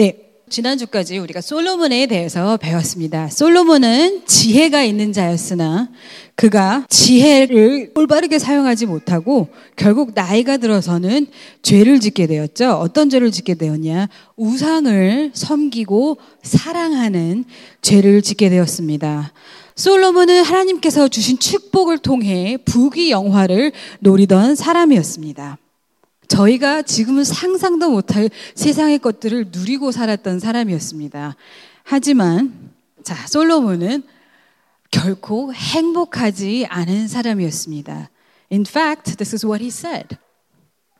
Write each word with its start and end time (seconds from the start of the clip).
네. 0.00 0.16
지난주까지 0.48 1.18
우리가 1.18 1.42
솔로몬에 1.42 2.06
대해서 2.06 2.56
배웠습니다. 2.56 3.28
솔로몬은 3.28 4.22
지혜가 4.26 4.82
있는 4.82 5.12
자였으나 5.12 5.90
그가 6.36 6.86
지혜를 6.88 7.92
올바르게 7.94 8.38
사용하지 8.38 8.86
못하고 8.86 9.48
결국 9.76 10.12
나이가 10.14 10.56
들어서는 10.56 11.26
죄를 11.60 12.00
짓게 12.00 12.26
되었죠. 12.26 12.70
어떤 12.80 13.10
죄를 13.10 13.30
짓게 13.30 13.56
되었냐? 13.56 14.08
우상을 14.36 15.32
섬기고 15.34 16.16
사랑하는 16.42 17.44
죄를 17.82 18.22
짓게 18.22 18.48
되었습니다. 18.48 19.34
솔로몬은 19.76 20.42
하나님께서 20.42 21.08
주신 21.08 21.38
축복을 21.38 21.98
통해 21.98 22.56
부귀 22.64 23.10
영화를 23.10 23.72
노리던 23.98 24.54
사람이었습니다. 24.54 25.58
저희가 26.30 26.82
지금은 26.82 27.24
상상도 27.24 27.90
못할 27.90 28.30
세상의 28.54 29.00
것들을 29.00 29.48
누리고 29.50 29.90
살았던 29.90 30.38
사람이었습니다. 30.38 31.34
하지만 31.82 32.70
자 33.02 33.26
솔로몬은 33.26 34.04
결코 34.92 35.52
행복하지 35.52 36.66
않은 36.68 37.08
사람이었습니다. 37.08 38.10
In 38.52 38.64
fact, 38.66 39.16
this 39.16 39.34
is 39.34 39.44
what 39.44 39.62
he 39.62 39.68
said. 39.68 40.16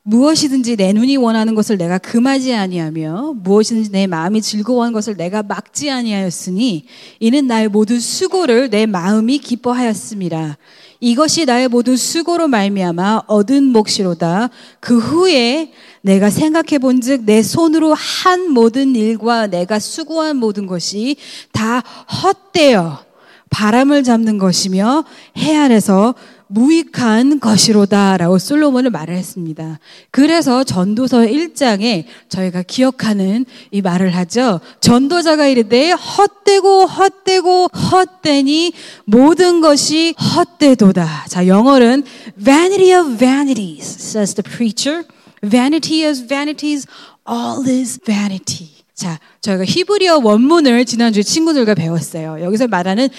무엇이든지 0.03 0.75
내 0.75 0.91
눈이 0.91 1.15
원하는 1.17 1.55
것을 1.55 1.77
내가 1.77 1.97
금하지 1.97 2.53
아니하며 2.53 3.35
무엇이든지 3.37 3.91
내 3.91 4.07
마음이 4.07 4.41
즐거워하는 4.41 4.93
것을 4.93 5.15
내가 5.15 5.43
막지 5.43 5.91
아니하였으니 5.91 6.85
이는 7.19 7.47
나의 7.47 7.69
모든 7.69 7.99
수고를 7.99 8.69
내 8.69 8.85
마음이 8.85 9.37
기뻐하였습니다. 9.37 10.57
이것이 11.01 11.45
나의 11.45 11.67
모든 11.67 11.97
수고로 11.97 12.47
말미암아 12.47 13.23
얻은 13.25 13.63
몫이로다. 13.63 14.51
그 14.79 14.99
후에 14.99 15.71
내가 16.01 16.29
생각해 16.29 16.77
본즉 16.79 17.23
내 17.25 17.41
손으로 17.41 17.95
한 17.95 18.51
모든 18.51 18.95
일과 18.95 19.47
내가 19.47 19.79
수고한 19.79 20.37
모든 20.37 20.67
것이 20.67 21.17
다 21.51 21.79
헛되어 21.79 23.03
바람을 23.49 24.03
잡는 24.03 24.37
것이며 24.37 25.03
해 25.37 25.57
아래서 25.57 26.13
무익한 26.51 27.39
것이로다라고 27.39 28.37
솔로몬을 28.37 28.91
말을 28.91 29.15
했습니다. 29.15 29.79
그래서 30.11 30.63
전도서 30.63 31.19
1장에 31.21 32.05
저희가 32.29 32.63
기억하는 32.63 33.45
이 33.71 33.81
말을 33.81 34.15
하죠. 34.15 34.59
전도자가 34.79 35.47
이르되 35.47 35.91
헛되고 35.91 36.85
헛되고 36.85 37.67
헛되니 37.67 38.73
모든 39.05 39.61
것이 39.61 40.13
헛되도다. 40.35 41.25
자, 41.27 41.47
영어는 41.47 42.03
vanity 42.37 42.93
of 42.93 43.17
vanities 43.17 43.85
says 43.85 44.35
the 44.35 44.43
preacher. 44.43 45.03
vanity 45.43 46.05
of 46.05 46.27
vanities 46.27 46.87
all 47.27 47.67
is 47.67 47.99
vanity. 48.05 48.80
자, 49.01 49.19
저희가 49.41 49.65
히브리어 49.65 50.19
원문을 50.19 50.85
지난주에 50.85 51.23
친구들과 51.23 51.73
배웠어요. 51.73 52.39
여기서 52.43 52.67
말하는 52.67 53.09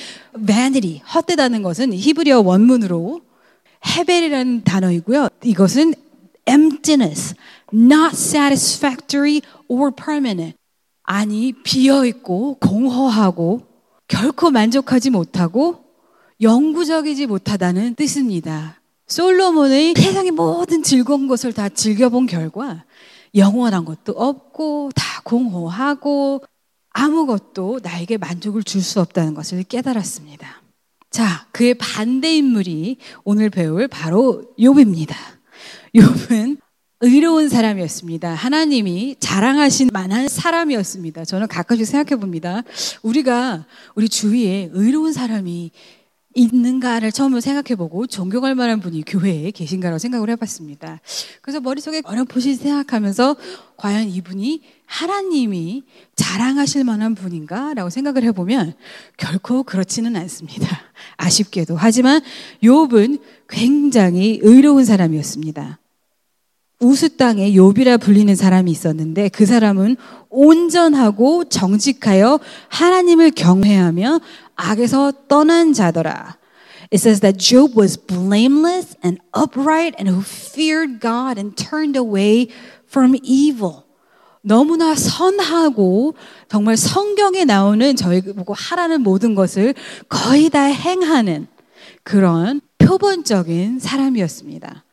vanity, 0.46 1.02
헛되다는 1.12 1.64
것은 1.64 1.92
히브리어 1.92 2.40
원문으로 2.42 3.20
헤벨이라는 3.84 4.62
단어이고요. 4.62 5.28
이것은 5.42 5.94
emptiness, 6.48 7.34
not 7.74 8.14
satisfactory 8.14 9.40
or 9.66 9.90
permanent. 9.92 10.56
아니, 11.02 11.52
비어있고 11.64 12.58
공허하고 12.60 13.62
결코 14.06 14.52
만족하지 14.52 15.10
못하고 15.10 15.82
영구적이지 16.40 17.26
못하다는 17.26 17.96
뜻입니다. 17.96 18.80
솔로몬의 19.08 19.94
세상의 19.96 20.30
모든 20.30 20.84
즐거운 20.84 21.26
것을 21.26 21.52
다 21.52 21.68
즐겨본 21.68 22.26
결과 22.26 22.84
영원한 23.34 23.84
것도 23.84 24.12
없고 24.12 24.90
다 24.94 25.20
공허하고 25.24 26.42
아무것도 26.90 27.80
나에게 27.82 28.18
만족을 28.18 28.62
줄 28.62 28.82
수 28.82 29.00
없다는 29.00 29.34
것을 29.34 29.62
깨달았습니다. 29.62 30.62
자, 31.10 31.46
그의 31.52 31.74
반대 31.74 32.36
인물이 32.36 32.98
오늘 33.24 33.50
배울 33.50 33.88
바로 33.88 34.44
욥입니다. 34.58 35.14
욥은 35.94 36.58
의로운 37.00 37.48
사람이었습니다. 37.48 38.34
하나님이 38.34 39.16
자랑하신 39.18 39.90
만한 39.92 40.28
사람이었습니다. 40.28 41.24
저는 41.24 41.48
가끔씩 41.48 41.86
생각해 41.86 42.20
봅니다. 42.20 42.62
우리가 43.02 43.66
우리 43.94 44.08
주위에 44.08 44.70
의로운 44.72 45.12
사람이 45.12 45.72
있는가를 46.34 47.12
처음으로 47.12 47.40
생각해보고 47.40 48.06
존경할 48.06 48.54
만한 48.54 48.80
분이 48.80 49.02
교회에 49.06 49.50
계신가라고 49.50 49.98
생각을 49.98 50.30
해봤습니다. 50.30 51.00
그래서 51.40 51.60
머릿속에 51.60 52.02
어렴풋이 52.04 52.54
생각하면서 52.54 53.36
과연 53.76 54.08
이분이 54.08 54.62
하나님이 54.86 55.84
자랑하실 56.16 56.84
만한 56.84 57.14
분인가라고 57.14 57.90
생각을 57.90 58.22
해보면 58.24 58.74
결코 59.16 59.62
그렇지는 59.62 60.16
않습니다. 60.16 60.80
아쉽게도. 61.16 61.76
하지만 61.76 62.20
욥은 62.62 63.20
굉장히 63.48 64.38
의로운 64.42 64.84
사람이었습니다. 64.84 65.78
우수 66.82 67.16
땅에 67.16 67.52
욥이라 67.52 68.00
불리는 68.00 68.34
사람이 68.34 68.70
있었는데 68.70 69.28
그 69.28 69.46
사람은 69.46 69.96
온전하고 70.28 71.44
정직하여 71.44 72.40
하나님을 72.68 73.30
경외하며 73.30 74.20
악에서 74.56 75.12
떠난 75.28 75.72
자더라. 75.72 76.36
It 76.92 76.96
says 76.96 77.20
that 77.20 77.38
Job 77.38 77.78
was 77.78 77.96
blameless 77.96 78.96
and 79.04 79.20
upright 79.32 79.94
and 79.98 80.10
who 80.10 80.22
feared 80.22 81.00
God 81.00 81.38
and 81.38 81.54
turned 81.54 81.96
away 81.96 82.48
from 82.88 83.16
evil. 83.22 83.84
너무나 84.42 84.96
선하고 84.96 86.14
정말 86.48 86.76
성경에 86.76 87.44
나오는 87.44 87.94
저희 87.94 88.20
보고 88.20 88.54
하라는 88.54 89.02
모든 89.02 89.36
것을 89.36 89.74
거의 90.08 90.50
다 90.50 90.64
행하는 90.64 91.46
그런 92.02 92.60
표본적인 92.78 93.78
사람이었습니다. 93.78 94.84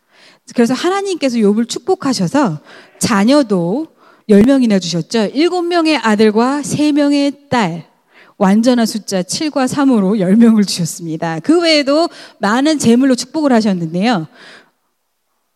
그래서 0.56 0.74
하나님께서 0.74 1.38
욥을 1.38 1.68
축복하셔서 1.68 2.60
자녀도 3.00 3.88
10명이나 4.30 4.82
주셨죠. 4.82 5.32
7명의 5.34 6.00
아들과 6.02 6.62
3명의 6.62 7.50
딸. 7.50 7.90
완전한 8.38 8.86
숫자 8.86 9.22
7과 9.22 9.68
3으로 9.68 10.18
10명을 10.20 10.66
주셨습니다. 10.66 11.40
그 11.42 11.60
외에도 11.60 12.08
많은 12.38 12.80
재물로 12.80 13.16
축복을 13.16 13.52
하셨는데요. 13.52 14.28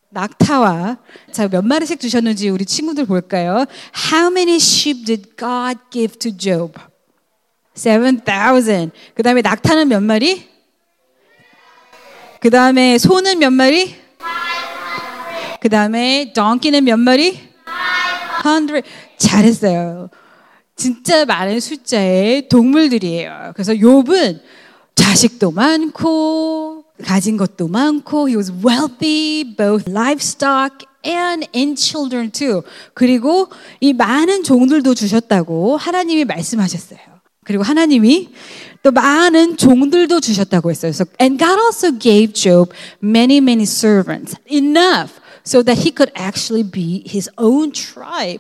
낙타와 0.10 0.98
자 1.32 1.48
몇 1.48 1.66
마리씩 1.66 2.00
주셨는지 2.00 2.50
우리 2.50 2.66
친구들 2.66 3.06
볼까요? 3.06 3.66
How 4.12 4.30
many 4.30 4.58
sheep 4.58 5.06
did 5.06 5.36
God 5.38 5.80
give 5.92 6.20
to 6.20 6.38
Job? 6.38 6.74
7,000. 7.74 8.92
그 9.16 9.24
다음에 9.24 9.42
낙타는 9.42 9.88
몇 9.88 10.04
마리? 10.04 10.48
그 12.40 12.50
다음에 12.50 12.98
소는 12.98 13.40
몇 13.40 13.52
마리? 13.52 14.03
그 15.64 15.70
다음에 15.70 16.34
donkey는 16.34 16.84
몇 16.84 17.00
마리? 17.00 17.40
100. 18.44 18.84
잘했어요. 19.18 20.10
진짜 20.76 21.24
많은 21.24 21.62
숫자의 21.62 22.50
동물들이에요. 22.50 23.54
그래서 23.54 23.72
욥은 23.72 24.42
자식도 24.94 25.52
많고 25.52 26.84
가진 27.06 27.38
것도 27.38 27.70
많고 27.70 28.28
he 28.28 28.36
was 28.36 28.52
wealthy 28.52 29.56
both 29.56 29.90
livestock 29.90 30.86
and 31.06 31.48
in 31.56 31.78
children 31.78 32.30
too. 32.30 32.62
그리고 32.94 33.48
이 33.80 33.94
많은 33.94 34.44
종들도 34.44 34.94
주셨다고 34.94 35.78
하나님이 35.78 36.26
말씀하셨어요. 36.26 37.00
그리고 37.46 37.64
하나님이 37.64 38.32
또 38.82 38.92
많은 38.92 39.56
종들도 39.56 40.20
주셨다고 40.20 40.72
했어요. 40.72 40.90
So, 40.90 41.06
and 41.22 41.38
God 41.42 41.58
also 41.58 41.98
gave 41.98 42.34
Job 42.34 42.74
many 43.02 43.38
many 43.38 43.64
servants 43.64 44.36
enough 44.52 45.23
so 45.46 45.64
that 45.64 45.80
he 45.80 45.92
could 45.92 46.12
actually 46.16 46.64
be 46.64 47.04
his 47.08 47.30
own 47.38 47.72
tribe. 47.72 48.40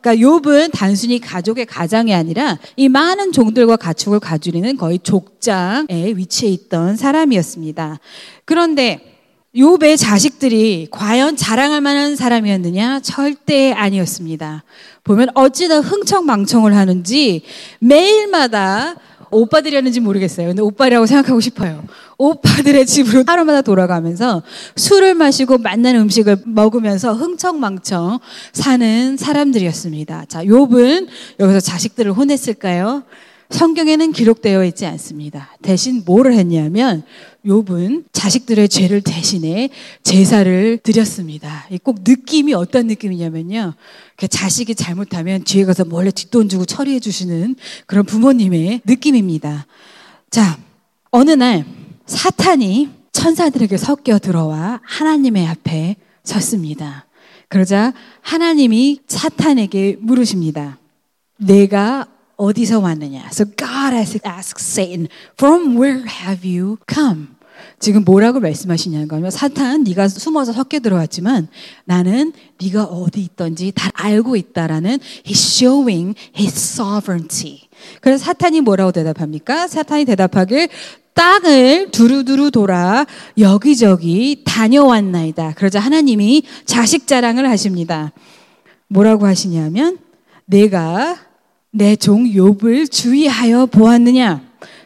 그러니까 0.00 0.24
욥은 0.24 0.70
단순히 0.72 1.18
가족의 1.18 1.66
가장이 1.66 2.14
아니라 2.14 2.58
이 2.76 2.88
많은 2.88 3.32
종들과 3.32 3.76
가축을 3.76 4.20
가지는 4.20 4.76
거의 4.76 4.98
족장에 5.00 5.86
위치해 6.14 6.52
있던 6.52 6.96
사람이었습니다. 6.96 7.98
그런데 8.44 9.16
욥의 9.56 9.98
자식들이 9.98 10.88
과연 10.90 11.36
자랑할 11.36 11.80
만한 11.80 12.16
사람이었느냐? 12.16 13.00
절대 13.00 13.72
아니었습니다. 13.72 14.62
보면 15.04 15.30
어찌나 15.34 15.80
흥청망청을 15.80 16.76
하는지 16.76 17.42
매일마다 17.80 18.94
오빠들이었는지 19.30 20.00
모르겠어요. 20.00 20.48
근데 20.48 20.62
오빠라고 20.62 21.06
생각하고 21.06 21.40
싶어요. 21.40 21.84
오빠들의 22.18 22.84
집으로 22.84 23.22
하루마다 23.26 23.62
돌아가면서 23.62 24.42
술을 24.74 25.14
마시고 25.14 25.58
맛난 25.58 25.94
음식을 25.94 26.42
먹으면서 26.46 27.14
흥청망청 27.14 28.18
사는 28.52 29.16
사람들이었습니다. 29.16 30.24
자, 30.26 30.44
욥은 30.44 31.06
여기서 31.38 31.60
자식들을 31.60 32.12
혼냈을까요? 32.12 33.04
성경에는 33.50 34.12
기록되어 34.12 34.64
있지 34.66 34.84
않습니다. 34.84 35.56
대신 35.62 36.02
뭐를 36.04 36.34
했냐면 36.34 37.02
욥은 37.46 38.04
자식들의 38.12 38.68
죄를 38.68 39.00
대신해 39.00 39.70
제사를 40.02 40.78
드렸습니다. 40.82 41.66
꼭 41.82 42.00
느낌이 42.04 42.52
어떤 42.52 42.88
느낌이냐면요. 42.88 43.74
자식이 44.28 44.74
잘못하면 44.74 45.44
뒤에 45.44 45.64
가서 45.64 45.84
몰래 45.84 46.10
뒷돈 46.10 46.50
주고 46.50 46.66
처리해 46.66 47.00
주시는 47.00 47.56
그런 47.86 48.04
부모님의 48.04 48.82
느낌입니다. 48.84 49.66
자, 50.30 50.58
어느 51.10 51.30
날 51.30 51.64
사탄이 52.08 52.90
천사들에게 53.12 53.76
섞여 53.76 54.18
들어와 54.18 54.80
하나님의 54.82 55.46
앞에 55.46 55.96
섰습니다. 56.24 57.06
그러자 57.48 57.92
하나님이 58.20 59.00
사탄에게 59.06 59.98
물으십니다. 60.00 60.78
내가 61.38 62.06
어디서 62.36 62.80
왔느냐? 62.80 63.28
So 63.32 63.44
God 63.44 63.94
asked 63.94 64.60
Satan, 64.60 65.08
from 65.34 65.76
where 65.76 66.04
have 66.06 66.48
you 66.48 66.78
come? 66.92 67.28
지금 67.80 68.04
뭐라고 68.04 68.40
말씀하시냐는 68.40 69.08
거면 69.08 69.30
사탄 69.30 69.82
네가 69.84 70.08
숨어서 70.08 70.52
섞여 70.52 70.78
들어왔지만 70.78 71.48
나는 71.84 72.32
네가 72.60 72.84
어디 72.84 73.20
있던지 73.20 73.72
다 73.74 73.90
알고 73.94 74.36
있다라는 74.36 74.98
he's 75.24 75.56
showing 75.56 76.14
his 76.36 76.80
sovereignty. 76.80 77.67
그래서 78.00 78.24
사탄이 78.24 78.60
뭐라고 78.60 78.92
대답합니까? 78.92 79.66
사탄이 79.68 80.04
대답하길 80.04 80.68
땅을 81.14 81.90
두루두루 81.90 82.50
돌아 82.50 83.04
여기저기 83.38 84.42
다녀왔나이다. 84.44 85.54
그러자 85.56 85.80
하나님이 85.80 86.44
자식 86.64 87.06
자랑을 87.06 87.48
하십니다. 87.50 88.12
뭐라고 88.88 89.26
하시냐면 89.26 89.98
내가 90.46 91.16
내 91.70 91.96
종 91.96 92.24
욥을 92.24 92.90
주의하여 92.90 93.66
보았느냐? 93.66 94.42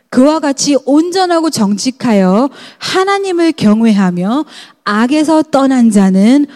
그와 0.08 0.40
같이 0.40 0.76
온전하고 0.84 1.50
정직하여 1.50 2.50
하나님을 2.78 3.52
경외하며 3.52 4.44
악에서 4.84 5.42
떠난 5.44 5.90
자는 5.90 6.46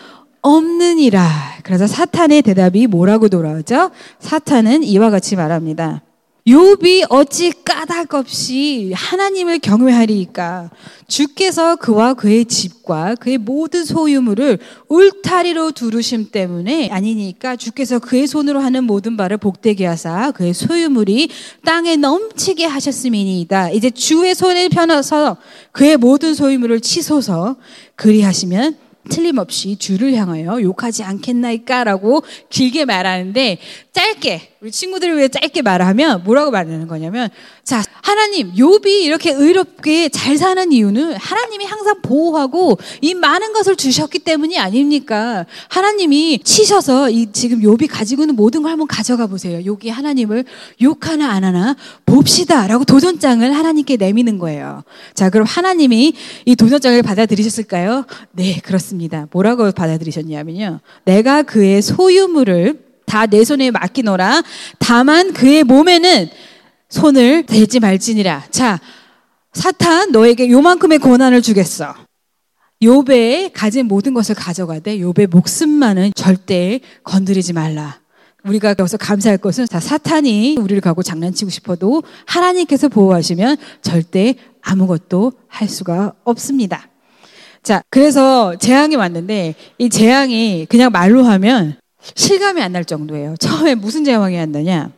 없느니라. 0.43 1.27
그래서 1.63 1.87
사탄의 1.87 2.43
대답이 2.43 2.87
뭐라고 2.87 3.29
돌아오죠? 3.29 3.91
사탄은 4.21 4.83
이와 4.85 5.11
같이 5.11 5.37
말합니다. 5.37 6.03
욥이 6.47 7.07
어찌 7.09 7.51
까닭 7.65 8.15
없이 8.15 8.93
하나님을 8.95 9.59
경외하리까 9.59 10.71
주께서 11.09 11.75
그와 11.75 12.15
그의 12.15 12.45
집과 12.45 13.17
그의 13.17 13.37
모든 13.37 13.85
소유물을 13.85 14.61
울타리로 14.89 15.73
두르심 15.73 16.31
때문에 16.31 16.89
아니니까 16.91 17.57
주께서 17.57 17.99
그의 17.99 18.29
손으로 18.29 18.61
하는 18.61 18.85
모든 18.85 19.17
바를 19.17 19.39
복되게 19.39 19.87
하사 19.87 20.31
그의 20.31 20.55
소유물이 20.55 21.31
땅에 21.65 21.97
넘치게 21.97 22.65
하셨음이니이다. 22.65 23.71
이제 23.71 23.91
주의 23.91 24.33
손을 24.33 24.69
펴서 24.69 25.39
그의 25.73 25.97
모든 25.97 26.33
소유물을 26.33 26.81
치소서 26.81 27.57
그리하시면 27.97 28.87
틀림없이 29.09 29.77
주를 29.77 30.15
향하여 30.15 30.61
욕하지 30.61 31.03
않겠나이까라고 31.03 32.23
길게 32.51 32.85
말하는데 32.85 33.59
짧게 33.97 34.57
우리 34.61 34.71
친구들을 34.71 35.17
위해 35.17 35.29
짧게 35.29 35.63
말하면 35.63 36.23
뭐라고 36.25 36.51
말하는 36.51 36.87
거냐면 36.87 37.31
자 37.65 37.83
하나님 38.03 38.53
욥이 38.53 38.87
이렇게 38.87 39.33
의롭게 39.33 40.11
잘 40.11 40.37
사는 40.37 40.71
이유는 40.71 41.17
하나님이 41.17 41.65
항상 41.65 42.03
보호하고 42.03 42.77
이 43.01 43.15
많은 43.15 43.55
것을 43.55 43.75
주셨기 43.75 44.19
때문이 44.19 44.59
아닙니까? 44.59 45.47
하나님이 45.69 46.41
치셔서 46.45 47.09
이 47.09 47.33
지금 47.33 47.61
욥이 47.63 47.89
가지고 47.91 48.25
있는 48.25 48.37
모든 48.37 48.61
걸 48.61 48.71
한번 48.71 48.87
가져가 48.87 49.27
보세요. 49.27 49.63
여기 49.65 49.89
하나님을 49.89 50.45
욕하나 50.83 51.31
안 51.31 51.45
하나 51.45 51.75
봅시다라고 52.05 52.85
도전장을 52.85 53.51
하나님께 53.51 53.97
내미는 53.97 54.37
거예요. 54.39 54.85
자 55.15 55.31
그럼 55.31 55.47
하나님이 55.47 56.13
이 56.45 56.55
도전장을 56.55 57.03
받아들이셨을까요? 57.03 58.05
네 58.33 58.61
그렇습니다. 58.63 59.27
뭐라고 59.33 59.73
받아들이셨냐면요. 59.73 60.81
내가 61.07 61.45
그의 61.45 61.81
소유물을 61.81 62.86
다 63.07 63.27
내 63.27 63.45
손에 63.45 63.71
맡기노라. 63.71 64.43
다만 64.79 65.33
그의 65.33 65.65
몸에는 65.65 66.29
손을 66.89 67.45
대지 67.47 67.81
말지니라. 67.81 68.45
자, 68.51 68.79
사탄 69.53 70.13
너에게 70.13 70.51
요만큼의 70.51 70.99
권한을 70.99 71.43
주겠어. 71.43 71.95
요배 72.83 73.51
가진 73.55 73.87
모든 73.87 74.13
것을 74.13 74.35
가져가되 74.35 75.01
요배 75.01 75.27
목숨만은 75.27 76.13
절대 76.15 76.81
건드리지 77.05 77.55
말라. 77.55 78.01
우리가 78.45 78.75
여기서 78.79 78.97
감사할 78.99 79.39
것은 79.39 79.67
다 79.67 79.81
사탄이 79.81 80.57
우리를 80.61 80.81
가고 80.81 81.03
장난치고 81.03 81.51
싶어도 81.51 82.03
하나님께서 82.27 82.89
보호하시면 82.89 83.57
절대 83.83 84.35
아무것도 84.63 85.33
할 85.49 85.69
수가 85.69 86.13
없습니다. 86.23 86.89
자, 87.63 87.83
그래서 87.91 88.57
재앙이 88.57 88.95
왔는데 88.95 89.55
이 89.79 89.89
재앙이 89.89 90.67
그냥 90.69 90.93
말로 90.93 91.25
하면 91.25 91.77
실감이 92.15 92.61
안 92.63 92.73
날 92.73 92.85
정도예요. 92.85 93.37
처음에 93.39 93.75
무슨 93.75 94.05
제왕이 94.05 94.37
왔느냐? 94.37 94.91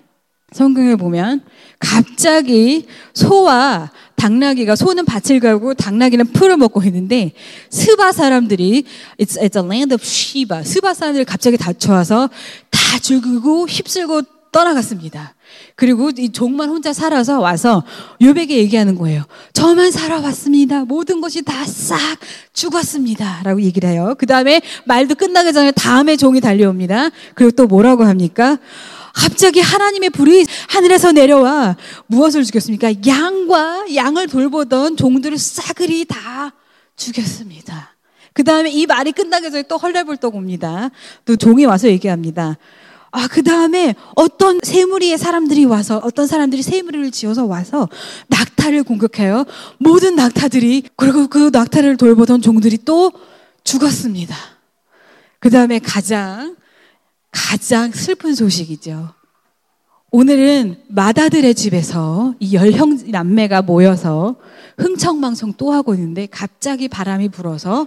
성경을 0.52 0.96
보면 0.96 1.42
갑자기 1.78 2.86
소와 3.12 3.90
당나귀가 4.16 4.74
소는 4.76 5.04
밭을 5.04 5.40
갈고 5.40 5.74
당나귀는 5.74 6.32
풀을 6.32 6.56
먹고 6.56 6.82
있는데 6.84 7.32
스바 7.70 8.12
사람들이 8.12 8.84
it's, 9.20 9.38
it's 9.38 9.56
a 9.56 9.64
land 9.64 9.94
of 9.94 10.02
Sheba 10.02 10.64
스바 10.64 10.94
사람들이 10.94 11.24
갑자기 11.24 11.56
다쳐와서 11.58 12.30
다 12.70 12.98
죽이고 12.98 13.66
휩쓸고 13.68 14.22
떠나갔습니다. 14.50 15.34
그리고 15.76 16.10
이 16.16 16.30
종만 16.30 16.68
혼자 16.68 16.92
살아서 16.92 17.40
와서 17.40 17.84
요백에 18.20 18.48
얘기하는 18.48 18.94
거예요. 18.96 19.24
저만 19.52 19.90
살아왔습니다. 19.90 20.84
모든 20.84 21.20
것이 21.20 21.42
다 21.42 21.64
싹 21.68 21.98
죽었습니다. 22.52 23.42
라고 23.44 23.62
얘기를 23.62 23.88
해요. 23.88 24.14
그 24.18 24.26
다음에 24.26 24.60
말도 24.84 25.14
끝나기 25.14 25.52
전에 25.52 25.70
다음에 25.70 26.16
종이 26.16 26.40
달려옵니다. 26.40 27.10
그리고 27.34 27.52
또 27.52 27.66
뭐라고 27.66 28.04
합니까? 28.04 28.58
갑자기 29.14 29.60
하나님의 29.60 30.10
불이 30.10 30.46
하늘에서 30.68 31.12
내려와 31.12 31.76
무엇을 32.06 32.44
죽였습니까? 32.44 32.92
양과 33.06 33.86
양을 33.94 34.28
돌보던 34.28 34.96
종들을 34.96 35.38
싸그리 35.38 36.04
다 36.04 36.52
죽였습니다. 36.96 37.94
그 38.32 38.44
다음에 38.44 38.70
이 38.70 38.86
말이 38.86 39.12
끝나기 39.12 39.50
전에 39.50 39.62
또 39.62 39.76
헐레벌떡 39.76 40.34
옵니다. 40.34 40.90
또 41.24 41.36
종이 41.36 41.64
와서 41.64 41.88
얘기합니다. 41.88 42.56
아, 43.10 43.26
그 43.28 43.42
다음에 43.42 43.94
어떤 44.14 44.60
새무리의 44.62 45.18
사람들이 45.18 45.64
와서, 45.64 46.00
어떤 46.04 46.26
사람들이 46.26 46.62
새무리를 46.62 47.10
지어서 47.10 47.46
와서 47.46 47.88
낙타를 48.28 48.82
공격해요. 48.84 49.44
모든 49.78 50.14
낙타들이, 50.14 50.84
그리고 50.96 51.26
그 51.28 51.50
낙타를 51.52 51.96
돌보던 51.96 52.42
종들이 52.42 52.78
또 52.84 53.12
죽었습니다. 53.64 54.36
그 55.40 55.50
다음에 55.50 55.78
가장, 55.78 56.56
가장 57.30 57.92
슬픈 57.92 58.34
소식이죠. 58.34 59.10
오늘은 60.10 60.84
마다들의 60.88 61.54
집에서 61.54 62.34
이 62.40 62.54
열형 62.54 63.10
남매가 63.10 63.62
모여서 63.62 64.36
흥청망청 64.78 65.54
또 65.58 65.72
하고 65.72 65.94
있는데 65.94 66.26
갑자기 66.26 66.88
바람이 66.88 67.28
불어서 67.28 67.86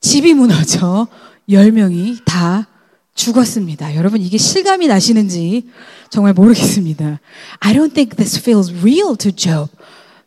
집이 0.00 0.34
무너져 0.34 1.06
열 1.50 1.70
명이 1.70 2.18
다 2.24 2.66
죽었습니다. 3.16 3.96
여러분 3.96 4.20
이게 4.20 4.38
실감이 4.38 4.86
나시는지 4.86 5.68
정말 6.10 6.34
모르겠습니다. 6.34 7.18
I 7.60 7.74
don't 7.74 7.92
think 7.92 8.16
this 8.16 8.38
feels 8.38 8.72
real 8.78 9.16
to 9.16 9.32
Job. 9.32 9.70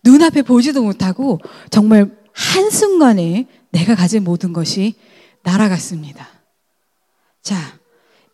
눈앞에 0.03 0.41
보지도 0.41 0.83
못하고 0.83 1.39
정말 1.69 2.11
한순간에 2.33 3.47
내가 3.71 3.95
가진 3.95 4.23
모든 4.23 4.51
것이 4.53 4.95
날아갔습니다. 5.43 6.27
자, 7.41 7.55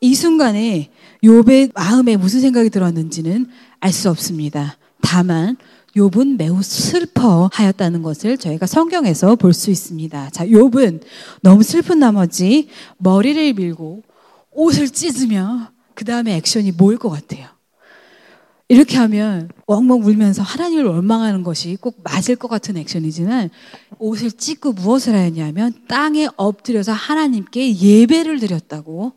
이 0.01 0.15
순간에 0.15 0.89
욥의 1.23 1.71
마음에 1.73 2.15
무슨 2.15 2.41
생각이 2.41 2.69
들었는지는 2.69 3.47
알 3.79 3.91
수 3.91 4.09
없습니다. 4.09 4.77
다만 5.01 5.57
욥은 5.95 6.37
매우 6.37 6.61
슬퍼하였다는 6.61 8.01
것을 8.03 8.37
저희가 8.37 8.65
성경에서 8.65 9.35
볼 9.35 9.53
수 9.53 9.69
있습니다. 9.71 10.29
자, 10.31 10.45
욥은 10.45 11.01
너무 11.41 11.63
슬픈 11.63 11.99
나머지 11.99 12.69
머리를 12.97 13.53
밀고 13.53 14.03
옷을 14.55 14.89
찢으며 14.89 15.71
그 15.93 16.05
다음에 16.05 16.35
액션이 16.35 16.71
뭘것 16.71 17.11
같아요? 17.11 17.47
이렇게 18.67 18.97
하면 18.97 19.49
엉엉 19.67 20.03
울면서 20.03 20.41
하나님을 20.41 20.85
원망하는 20.85 21.43
것이 21.43 21.77
꼭 21.79 21.99
맞을 22.03 22.35
것 22.35 22.47
같은 22.47 22.77
액션이지만 22.77 23.51
옷을 23.99 24.31
찢고 24.31 24.73
무엇을 24.73 25.13
하였냐면 25.13 25.73
땅에 25.87 26.27
엎드려서 26.35 26.91
하나님께 26.91 27.77
예배를 27.77 28.39
드렸다고 28.39 29.13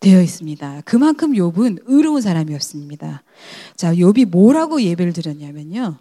되어 0.00 0.20
있습니다. 0.22 0.82
그만큼 0.84 1.32
욥은 1.32 1.82
의로운 1.86 2.20
사람이었습니다. 2.20 3.22
자, 3.76 3.94
욥이 3.94 4.26
뭐라고 4.26 4.82
예배를 4.82 5.12
드렸냐면요. 5.14 5.98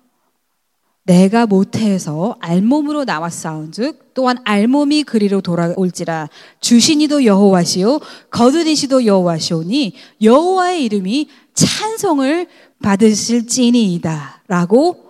내가 1.10 1.46
모태에서 1.48 2.38
알몸으로 2.40 3.04
나왔사온즉 3.04 4.14
또한 4.14 4.38
알몸이 4.44 5.02
그리로 5.02 5.42
돌아올지라 5.42 6.30
주신이도 6.60 7.26
여호와시요 7.26 8.00
거두니시도 8.30 9.08
여호와시오니 9.08 9.96
여호와의 10.22 10.86
이름이 10.86 11.30
찬송을 11.56 12.46
받으실지니이다라고 12.84 15.10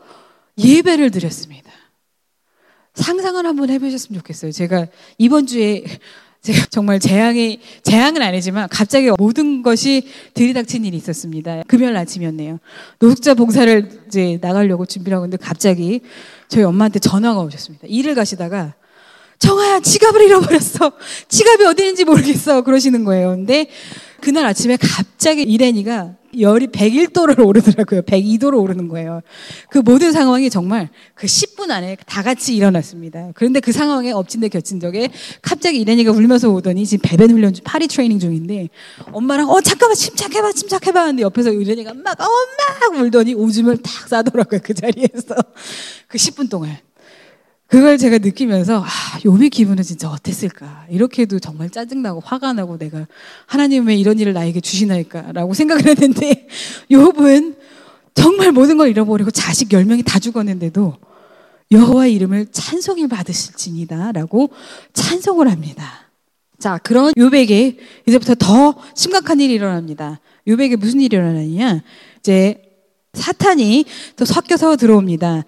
예배를 0.58 1.12
드렸습니다. 1.12 1.70
상상을 2.94 3.46
한번 3.46 3.70
해보셨으면 3.70 4.22
좋겠어요. 4.22 4.54
제가 4.54 4.88
이번 5.18 5.48
주에 5.48 5.84
제가 6.42 6.68
정말 6.70 7.00
재앙이 7.00 7.60
재앙은 7.84 8.22
아니지만 8.22 8.70
갑자기 8.70 9.12
모든 9.18 9.62
것이 9.62 10.04
들이닥친 10.34 10.86
일이 10.86 10.96
있었습니다. 10.98 11.64
금요일 11.68 11.98
아침이었네요. 11.98 12.60
노숙자 13.00 13.34
봉사를 13.34 14.04
이제 14.08 14.38
나가려고 14.42 14.86
준비를 14.86 15.16
하고 15.18 15.26
있는데 15.26 15.44
갑자기 15.44 16.00
저희 16.48 16.64
엄마한테 16.64 17.00
전화가 17.00 17.42
오셨습니다. 17.42 17.88
일을 17.88 18.16
가시다가 18.16 18.74
정아야 19.38 19.80
지갑을 19.80 20.22
잃어버렸어. 20.22 20.92
지갑이 21.28 21.66
어디 21.66 21.84
있는지 21.84 22.06
모르겠어. 22.06 22.62
그러시는 22.62 23.04
거예요. 23.04 23.32
근데 23.32 23.68
그날 24.20 24.46
아침에 24.46 24.78
갑자기 24.78 25.44
이래니가 25.44 26.16
열이 26.38 26.68
101도를 26.68 27.44
오르더라고요. 27.46 28.02
102도로 28.04 28.62
오르는 28.62 28.88
거예요. 28.88 29.22
그 29.70 29.80
모든 29.80 30.12
상황이 30.12 30.50
정말 30.50 30.90
그 31.16 31.26
10분 31.26 31.72
안에 31.72 31.98
다 32.06 32.22
같이 32.22 32.56
일어났습니다. 32.56 33.32
그런데 33.34 33.60
그 33.60 33.72
상황에 33.72 34.12
엎친 34.12 34.42
데 34.42 34.48
겹친 34.48 34.80
적에 34.80 35.10
갑자기 35.42 35.80
이래니가 35.80 36.12
울면서 36.12 36.50
오더니 36.50 36.86
지금 36.86 37.02
배변 37.04 37.32
훈련 37.32 37.54
중, 37.54 37.64
파리 37.64 37.88
트레이닝 37.88 38.20
중인데 38.20 38.70
엄마랑 39.12 39.50
어 39.50 39.62
잠깐만 39.62 39.96
침착해봐 39.96 40.52
침착해봐 40.52 41.02
하는데 41.02 41.24
옆에서 41.24 41.52
이래니가 41.52 41.94
막 41.96 42.18
엄마 42.20 43.02
울더니 43.02 43.34
오줌을 43.34 43.78
탁 43.78 44.08
싸더라고요. 44.08 44.60
그 44.64 44.74
자리에서. 44.74 45.36
그 46.08 46.18
10분 46.18 46.50
동안. 46.50 46.78
그걸 47.70 48.00
제가 48.00 48.18
느끼면서 48.18 48.84
아, 48.84 48.88
요비 49.24 49.50
기분은 49.50 49.84
진짜 49.84 50.10
어땠을까? 50.10 50.88
이렇게도 50.90 51.40
정말 51.40 51.70
짜증나고 51.70 52.20
화가 52.20 52.54
나고 52.54 52.80
내가 52.80 53.06
하나님 53.46 53.86
왜 53.88 53.96
이런 53.96 54.18
일을 54.18 54.34
나에게 54.34 54.60
주시나이까라고 54.60 55.54
생각을 55.54 55.86
했는데 55.86 56.48
욥은 56.90 57.56
정말 58.16 58.52
모든 58.52 58.78
걸 58.78 58.90
잃어버리고 58.90 59.30
자식 59.30 59.70
10명이 59.70 60.04
다 60.04 60.18
죽었는데도 60.18 60.98
여호와 61.72 62.08
이름을 62.08 62.48
찬송이 62.52 63.08
받으실지니다라고 63.08 64.50
찬송을 64.94 65.50
합니다. 65.50 66.10
자, 66.58 66.80
그런 66.80 67.14
욥에게 67.14 67.78
이제부터 68.08 68.34
더 68.34 68.76
심각한 68.96 69.40
일이 69.40 69.54
일어납니다. 69.54 70.20
욥에게 70.48 70.76
무슨 70.76 71.02
일이 71.02 71.16
일어나느냐? 71.16 71.84
이제 72.20 72.64
사탄이 73.14 73.86
또 74.16 74.26
섞여서 74.26 74.76
들어옵니다. 74.76 75.46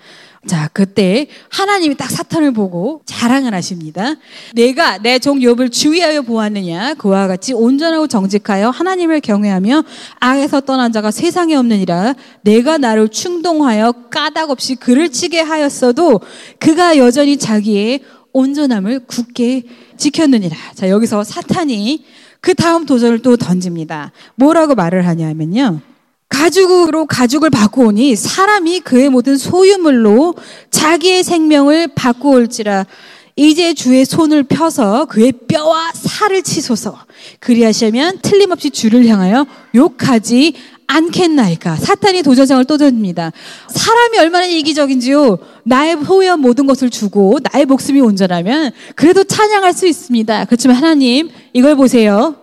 자, 0.47 0.69
그때 0.73 1.27
하나님이 1.49 1.95
딱 1.95 2.09
사탄을 2.09 2.51
보고 2.51 3.03
자랑을 3.05 3.53
하십니다. 3.53 4.15
내가 4.55 4.97
내 4.97 5.19
종 5.19 5.37
욥을 5.39 5.71
주의하여 5.71 6.23
보았느냐? 6.23 6.95
그와 6.95 7.27
같이 7.27 7.53
온전하고 7.53 8.07
정직하여 8.07 8.71
하나님을 8.71 9.19
경외하며 9.19 9.83
악에서 10.19 10.61
떠난 10.61 10.91
자가 10.91 11.11
세상에 11.11 11.53
없느니라. 11.55 12.15
내가 12.41 12.79
나를 12.79 13.09
충동하여 13.09 13.91
까닭 14.09 14.49
없이 14.49 14.73
그를 14.75 15.09
치게 15.11 15.41
하였어도 15.41 16.21
그가 16.57 16.97
여전히 16.97 17.37
자기의 17.37 17.99
온전함을 18.33 19.01
굳게 19.05 19.63
지켰느니라. 19.97 20.57
자, 20.73 20.89
여기서 20.89 21.23
사탄이 21.23 22.03
그 22.39 22.55
다음 22.55 22.87
도전을 22.87 23.19
또 23.19 23.37
던집니다. 23.37 24.11
뭐라고 24.35 24.73
말을 24.73 25.05
하냐면요. 25.05 25.81
가죽으로 26.31 27.05
가죽을 27.05 27.49
바꾸오니 27.49 28.15
사람이 28.15 28.79
그의 28.79 29.09
모든 29.09 29.37
소유물로 29.37 30.35
자기의 30.71 31.23
생명을 31.23 31.89
바꾸올지라. 31.93 32.85
이제 33.35 33.73
주의 33.73 34.05
손을 34.05 34.43
펴서 34.43 35.05
그의 35.05 35.33
뼈와 35.47 35.91
살을 35.93 36.41
치소서. 36.41 36.97
그리하시면 37.39 38.19
틀림없이 38.21 38.69
주를 38.71 39.05
향하여 39.07 39.45
욕하지 39.75 40.53
않겠나이까. 40.87 41.75
사탄이 41.75 42.23
도전장을 42.23 42.63
또 42.65 42.77
던집니다. 42.77 43.31
사람이 43.69 44.17
얼마나 44.19 44.45
이기적인지요. 44.45 45.37
나의 45.63 45.97
소유한 46.05 46.39
모든 46.39 46.65
것을 46.65 46.89
주고 46.89 47.39
나의 47.51 47.65
목숨이 47.65 47.99
온전하면 48.01 48.71
그래도 48.95 49.23
찬양할 49.23 49.73
수 49.73 49.87
있습니다. 49.87 50.45
그렇지만 50.45 50.77
하나님 50.77 51.29
이걸 51.53 51.75
보세요. 51.75 52.35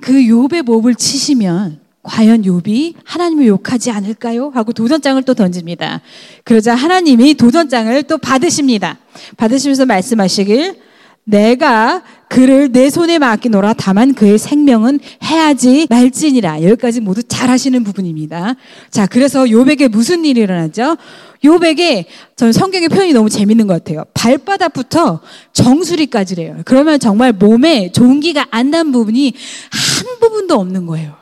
그 0.00 0.12
욥의 0.12 0.62
목을 0.62 0.94
치시면 0.94 1.87
과연 2.02 2.42
욥이 2.42 2.94
하나님을 3.04 3.46
욕하지 3.46 3.90
않을까요? 3.90 4.50
하고 4.54 4.72
도전장을 4.72 5.20
또 5.24 5.34
던집니다. 5.34 6.00
그러자 6.44 6.74
하나님이 6.74 7.34
도전장을 7.34 8.02
또 8.04 8.18
받으십니다. 8.18 8.98
받으시면서 9.36 9.84
말씀하시길 9.86 10.76
내가 11.24 12.02
그를 12.30 12.72
내 12.72 12.88
손에 12.88 13.18
맡기노라 13.18 13.74
다만 13.74 14.14
그의 14.14 14.38
생명은 14.38 15.00
해야지 15.24 15.86
말지니라. 15.90 16.62
여기까지 16.62 17.00
모두 17.00 17.22
잘 17.22 17.50
하시는 17.50 17.84
부분입니다. 17.84 18.54
자, 18.90 19.06
그래서 19.06 19.44
욥에게 19.44 19.88
무슨 19.88 20.24
일이 20.24 20.40
일어나죠? 20.40 20.96
욥에게 21.44 22.06
저는 22.36 22.52
성경의 22.52 22.88
표현이 22.88 23.12
너무 23.12 23.28
재밌는 23.28 23.66
것 23.66 23.74
같아요. 23.74 24.04
발바닥부터 24.14 25.20
정수리까지래요. 25.52 26.62
그러면 26.64 26.98
정말 26.98 27.32
몸에 27.32 27.92
종기가 27.92 28.46
안 28.50 28.70
난 28.70 28.92
부분이 28.92 29.34
한 29.70 30.20
부분도 30.20 30.54
없는 30.54 30.86
거예요. 30.86 31.14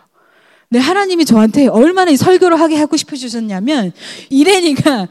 네, 0.68 0.80
하나님이 0.80 1.24
저한테 1.24 1.68
얼마나 1.68 2.10
이 2.10 2.16
설교를 2.16 2.58
하게 2.58 2.76
하고 2.76 2.96
싶어 2.96 3.14
주셨냐면 3.14 3.92
이래니가 4.30 5.06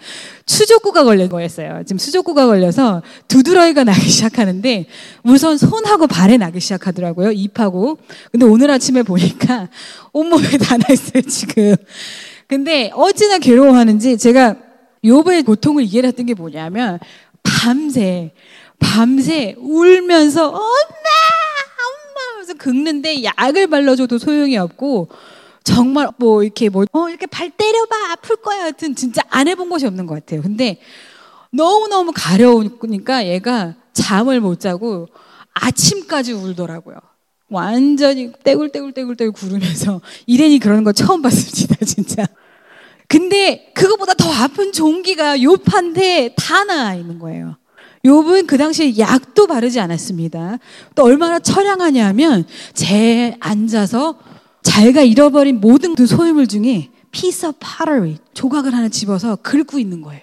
수족구가 0.46 1.06
걸린 1.06 1.30
거였어요. 1.30 1.84
지금 1.86 1.98
수족구가 1.98 2.46
걸려서 2.46 3.02
두드러기가 3.30 3.86
나기 3.86 4.10
시작하는데 4.10 4.86
우선 5.24 5.58
손하고 5.58 6.08
발에 6.08 6.36
나기 6.38 6.60
시작하더라고요. 6.60 7.32
입하고. 7.32 7.98
근데 8.32 8.46
오늘 8.46 8.70
아침에 8.70 9.04
보니까 9.04 9.70
온몸에 10.12 10.46
다 10.60 10.78
나 10.78 10.94
있어요, 10.94 11.22
지금. 11.22 11.76
근데 12.48 12.92
어찌나 12.94 13.38
괴로워하는지 13.38 14.18
제가 14.18 14.58
요의 15.06 15.44
고통을 15.44 15.84
이해했던 15.86 16.26
게 16.26 16.34
뭐냐면 16.34 17.00
밤새 17.44 18.34
밤새 18.80 19.56
울면서 19.58 20.50
엄마 20.50 20.66
긁는데 22.58 23.24
약을 23.24 23.68
발라줘도 23.68 24.18
소용이 24.18 24.58
없고 24.58 25.10
정말 25.66 26.08
뭐 26.18 26.44
이렇게 26.44 26.70
뭐, 26.70 26.86
어, 26.94 27.10
이렇게 27.10 27.26
발 27.26 27.50
때려봐, 27.50 28.12
아플 28.12 28.38
거야. 28.38 28.62
하여튼 28.62 28.96
진짜 28.96 29.22
안 29.30 29.48
해본 29.50 29.70
것이 29.70 29.86
없는 29.86 30.06
것 30.06 30.14
같아요. 30.14 30.42
근데 30.42 30.80
너무너무 31.52 32.14
가려우니까 32.16 33.28
얘가 33.28 33.76
잠을 33.92 34.40
못 34.40 34.60
자고 34.60 35.08
아침까지 35.54 36.34
울더라고요. 36.34 36.98
완전히 37.50 38.32
떼굴떼굴떼굴떼굴 38.44 39.34
구르면서 39.34 40.02
이래니 40.28 40.60
그러는 40.60 40.84
거 40.84 40.92
처음 40.92 41.22
봤습니다, 41.22 41.76
진짜. 41.86 42.26
근데 43.08 43.72
그거보다 43.74 44.14
더 44.14 44.32
아픈 44.32 44.72
종기가 44.72 45.42
요판데 45.42 46.36
다 46.38 46.64
나와 46.64 46.94
있는 46.94 47.20
거예요. 47.20 47.58
욥은 48.04 48.46
그 48.46 48.58
당시에 48.58 49.00
약도 49.00 49.48
바르지 49.48 49.80
않았습니다. 49.80 50.60
또 50.94 51.04
얼마나 51.04 51.40
처량하냐면 51.40 52.46
제 52.74 53.36
앉아서 53.40 54.20
자기가 54.66 55.04
잃어버린 55.04 55.62
모든 55.62 55.96
그 55.96 56.08
소유물 56.08 56.48
중에 56.48 56.90
piece 57.12 57.48
of 57.48 57.58
조각을 58.34 58.74
하나 58.74 58.90
집어서 58.90 59.38
긁고 59.38 59.80
있는 59.80 60.02
거예요. 60.02 60.22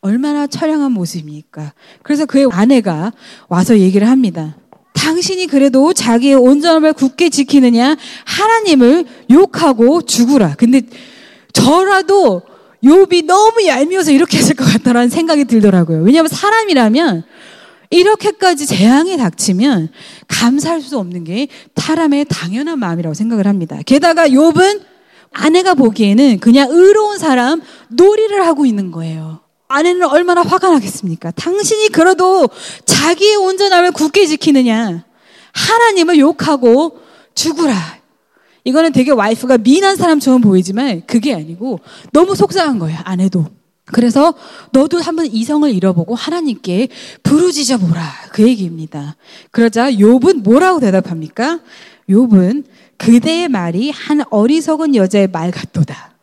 얼마나 0.00 0.46
처량한 0.46 0.92
모습입니까? 0.92 1.72
그래서 2.02 2.26
그의 2.26 2.46
아내가 2.52 3.12
와서 3.48 3.78
얘기를 3.78 4.08
합니다. 4.08 4.56
당신이 4.94 5.46
그래도 5.46 5.92
자기의 5.92 6.34
온전함을 6.34 6.92
굳게 6.92 7.30
지키느냐? 7.30 7.96
하나님을 8.24 9.06
욕하고 9.30 10.02
죽으라. 10.02 10.54
근데 10.56 10.82
저라도 11.52 12.42
욥이 12.84 13.24
너무 13.24 13.66
얄미워서 13.66 14.12
이렇게 14.12 14.38
했을 14.38 14.54
것 14.54 14.64
같다라는 14.64 15.08
생각이 15.08 15.46
들더라고요. 15.46 16.02
왜냐하면 16.02 16.28
사람이라면 16.28 17.24
이렇게까지 17.90 18.66
재앙이 18.66 19.16
닥치면 19.16 19.90
감사할 20.28 20.80
수 20.80 20.98
없는 20.98 21.24
게 21.24 21.48
사람의 21.76 22.26
당연한 22.28 22.78
마음이라고 22.78 23.14
생각을 23.14 23.46
합니다. 23.46 23.78
게다가 23.84 24.28
욥은 24.28 24.82
아내가 25.32 25.74
보기에는 25.74 26.38
그냥 26.38 26.68
의로운 26.70 27.18
사람 27.18 27.60
놀이를 27.88 28.46
하고 28.46 28.64
있는 28.64 28.90
거예요. 28.90 29.40
아내는 29.68 30.08
얼마나 30.08 30.42
화가 30.42 30.70
나겠습니까? 30.70 31.30
당신이 31.32 31.88
그래도 31.90 32.48
자기의 32.84 33.36
온전함을 33.36 33.92
굳게 33.92 34.26
지키느냐? 34.26 35.04
하나님을 35.52 36.18
욕하고 36.18 37.00
죽으라. 37.34 37.74
이거는 38.64 38.92
되게 38.92 39.10
와이프가 39.10 39.58
미난 39.58 39.96
사람처럼 39.96 40.40
보이지만 40.40 41.02
그게 41.06 41.34
아니고 41.34 41.80
너무 42.12 42.34
속상한 42.34 42.78
거예요, 42.78 42.98
아내도. 43.04 43.46
그래서 43.86 44.34
너도 44.72 45.00
한번 45.00 45.26
이성을 45.26 45.72
잃어보고 45.72 46.14
하나님께 46.14 46.88
부르짖어 47.22 47.78
보라. 47.78 48.12
그 48.32 48.46
얘기입니다. 48.46 49.16
그러자 49.50 49.90
욥은 49.90 50.42
뭐라고 50.42 50.80
대답합니까? 50.80 51.60
욥은 52.08 52.64
그대의 52.96 53.48
말이 53.48 53.90
한 53.90 54.22
어리석은 54.30 54.94
여자의 54.94 55.28
말 55.28 55.50
같도다. 55.50 56.14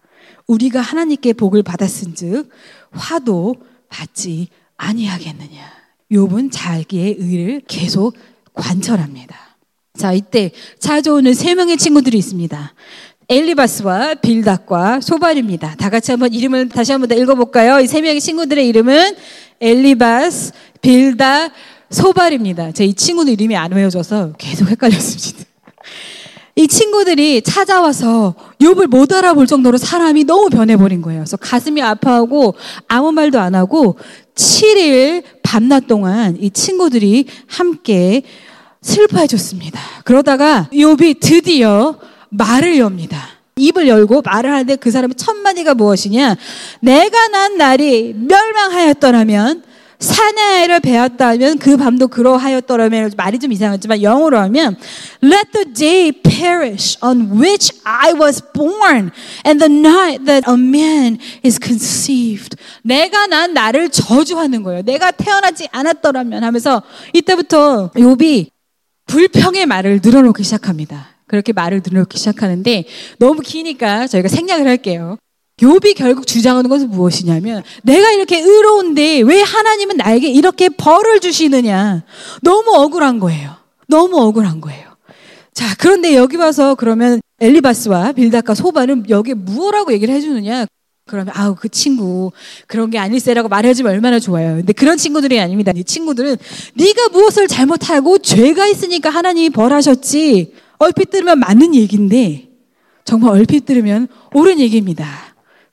우리가 0.48 0.80
하나님께 0.80 1.34
복을 1.34 1.64
받았은즉 1.64 2.50
화도 2.92 3.56
받지 3.90 4.48
아니하겠느냐. 4.78 5.78
욥은 6.12 6.50
자기의 6.52 7.16
의를 7.20 7.62
계속 7.68 8.16
관철합니다. 8.54 9.36
자, 9.98 10.14
이때 10.14 10.52
찾아오는 10.80 11.34
세 11.34 11.56
명의 11.56 11.76
친구들이 11.76 12.18
있습니다. 12.18 12.74
엘리바스와 13.30 14.16
빌닷과 14.16 15.02
소발입니다. 15.02 15.76
다 15.78 15.90
같이 15.90 16.12
한번 16.12 16.34
이름을 16.34 16.70
다시 16.70 16.94
한번 16.94 17.10
더 17.10 17.16
읽어볼까요? 17.16 17.80
이 17.82 17.88
세 17.88 18.00
명의 18.02 18.22
친구들의 18.22 18.66
이름은 18.68 19.16
엘리바스, 19.60 20.54
빌닷, 20.82 21.52
소발입니다. 21.90 22.72
제 22.72 22.86
이 22.86 22.94
친구들 22.94 23.34
이름이 23.34 23.56
안 23.58 23.72
외워져서 23.74 24.34
계속 24.38 24.70
헷갈렸습니다. 24.70 25.46
이 26.56 26.68
친구들이 26.68 27.42
찾아와서 27.42 28.34
욥을 28.62 28.88
못 28.88 29.12
알아볼 29.14 29.46
정도로 29.46 29.78
사람이 29.78 30.24
너무 30.24 30.50
변해버린 30.50 31.02
거예요. 31.02 31.20
그래서 31.22 31.38
가슴이 31.38 31.82
아파하고 31.82 32.56
아무 32.88 33.12
말도 33.12 33.40
안 33.40 33.54
하고 33.56 33.98
7일 34.36 35.24
밤낮 35.44 35.86
동안 35.88 36.38
이 36.40 36.50
친구들이 36.50 37.26
함께 37.48 38.24
슬퍼해 38.82 39.28
줬습니다. 39.28 39.80
그러다가 40.06 40.70
욥이 40.74 41.20
드디어 41.20 41.96
말을 42.30 42.78
엽니다. 42.78 43.30
입을 43.58 43.88
열고 43.88 44.22
말을 44.24 44.52
하는데 44.52 44.76
그 44.76 44.92
사람의 44.92 45.16
첫 45.16 45.36
마디가 45.36 45.74
무엇이냐? 45.74 46.36
내가 46.82 47.28
난 47.30 47.58
날이 47.58 48.14
멸망하였더라면 48.16 49.64
사내를 50.00 50.80
배웠다면 50.80 51.58
그 51.58 51.76
밤도 51.76 52.08
그러하였더라면 52.10 53.14
말이 53.18 53.40
좀 53.40 53.52
이상하지만 53.52 54.04
영어로 54.04 54.38
하면 54.38 54.78
Let 55.24 55.52
the 55.52 55.74
day 55.74 56.12
perish 56.12 56.98
on 57.04 57.32
which 57.42 57.74
I 57.84 58.14
was 58.14 58.44
born 58.54 59.12
and 59.46 59.60
the 59.60 59.74
night 59.74 60.26
that 60.26 60.48
a 60.48 60.54
man 60.54 61.18
is 61.44 61.60
conceived. 61.62 62.58
내가 62.84 63.26
난 63.26 63.54
나를 63.54 63.90
저주하는 63.90 64.62
거예요. 64.62 64.84
내가 64.84 65.10
태어나지 65.10 65.68
않았더라면 65.72 66.44
하면서 66.44 66.84
이때부터 67.14 67.92
욥이 67.96 68.50
불평의 69.08 69.66
말을 69.66 70.02
늘어놓기 70.04 70.44
시작합니다. 70.44 71.17
그렇게 71.28 71.54
말을 71.54 71.82
늘어놓기 71.86 72.18
시작하는데 72.18 72.86
너무 73.20 73.42
기니까 73.42 74.08
저희가 74.08 74.30
생략을 74.30 74.68
할게요. 74.68 75.18
욥이 75.58 75.96
결국 75.96 76.28
주장하는 76.28 76.70
것은 76.70 76.90
무엇이냐면 76.90 77.64
내가 77.84 78.12
이렇게 78.12 78.40
의로운데 78.40 79.22
왜 79.22 79.42
하나님은 79.42 79.98
나에게 79.98 80.30
이렇게 80.30 80.70
벌을 80.70 81.20
주시느냐. 81.20 82.04
너무 82.42 82.76
억울한 82.76 83.20
거예요. 83.20 83.56
너무 83.88 84.22
억울한 84.22 84.62
거예요. 84.62 84.88
자, 85.54 85.66
그런데 85.80 86.16
여기 86.16 86.38
와서 86.38 86.76
그러면 86.76 87.20
엘리바스와 87.40 88.12
빌닷과 88.12 88.54
소바는 88.54 89.10
여기에 89.10 89.34
무엇라고 89.34 89.92
얘기를 89.94 90.14
해주느냐. 90.14 90.68
그러면 91.08 91.34
아우 91.36 91.56
그 91.56 91.70
친구 91.70 92.32
그런 92.68 92.92
게 92.92 93.00
아닐세라고 93.00 93.48
말해주면 93.50 93.92
얼마나 93.92 94.20
좋아요. 94.20 94.58
근데 94.58 94.74
그런 94.74 94.98
친구들이 94.98 95.40
아닙니다. 95.40 95.72
이 95.76 95.84
친구들은 95.84 96.38
네가 96.76 97.10
무엇을 97.10 97.48
잘못하고 97.48 98.20
죄가 98.20 98.68
있으니까 98.68 99.10
하나님이 99.10 99.50
벌하셨지. 99.50 100.54
얼핏 100.78 101.10
들으면 101.10 101.40
맞는 101.40 101.76
얘기인데 101.76 102.50
정말 103.06 103.32
얼핏 103.32 103.66
들으면 103.66 104.08
옳은 104.34 104.60
얘기입니다. 104.60 105.08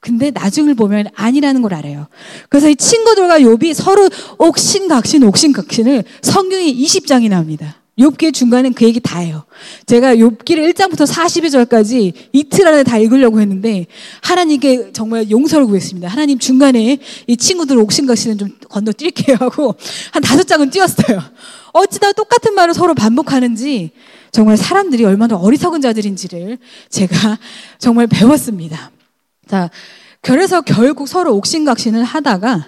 근데 0.01 0.31
나중을 0.31 0.75
보면 0.75 1.07
아니라는 1.15 1.63
걸 1.63 1.75
알아요. 1.75 2.09
그래서 2.51 2.69
이 2.69 2.77
친구들과 2.77 3.41
욥이 3.41 3.73
서로 3.73 4.09
옥신각신 4.39 5.23
옥신각신을 5.25 6.05
성경이 6.21 6.77
20장이 6.85 7.29
나옵니다. 7.31 7.77
욥기 7.99 8.35
중간엔 8.35 8.75
그 8.75 8.85
얘기 8.85 9.01
다 9.01 9.21
해요. 9.21 9.45
제가 9.87 10.17
욥기를 10.17 10.73
1장부터 10.73 11.07
42절까지 11.07 12.13
이틀 12.33 12.67
안에 12.67 12.83
다 12.83 12.99
읽으려고 12.99 13.41
했는데 13.41 13.87
하나님께 14.21 14.93
정말 14.93 15.31
용서를 15.31 15.67
구했습니다. 15.67 16.09
하나님 16.09 16.39
중간에 16.39 16.99
이 17.27 17.37
친구들 17.37 17.79
옥신각신은 17.79 18.39
좀 18.39 18.49
건너뛸게요 18.69 19.39
하고 19.39 19.75
한 20.13 20.23
다섯 20.23 20.45
장은 20.45 20.71
띄웠어요. 20.71 21.23
어찌나 21.73 22.13
똑같은 22.13 22.55
말을 22.55 22.75
서로 22.75 22.95
반복하는지 22.95 23.93
정말 24.35 24.57
사람들이 24.57 25.05
얼마나 25.05 25.37
어리석은 25.37 25.81
자들인지를 25.81 26.59
제가 26.89 27.39
정말 27.79 28.09
배웠습니다. 28.09 28.91
자, 29.47 29.71
그래서 30.21 30.61
결국 30.61 31.07
서로 31.07 31.37
옥신각신을 31.37 32.03
하다가 32.03 32.67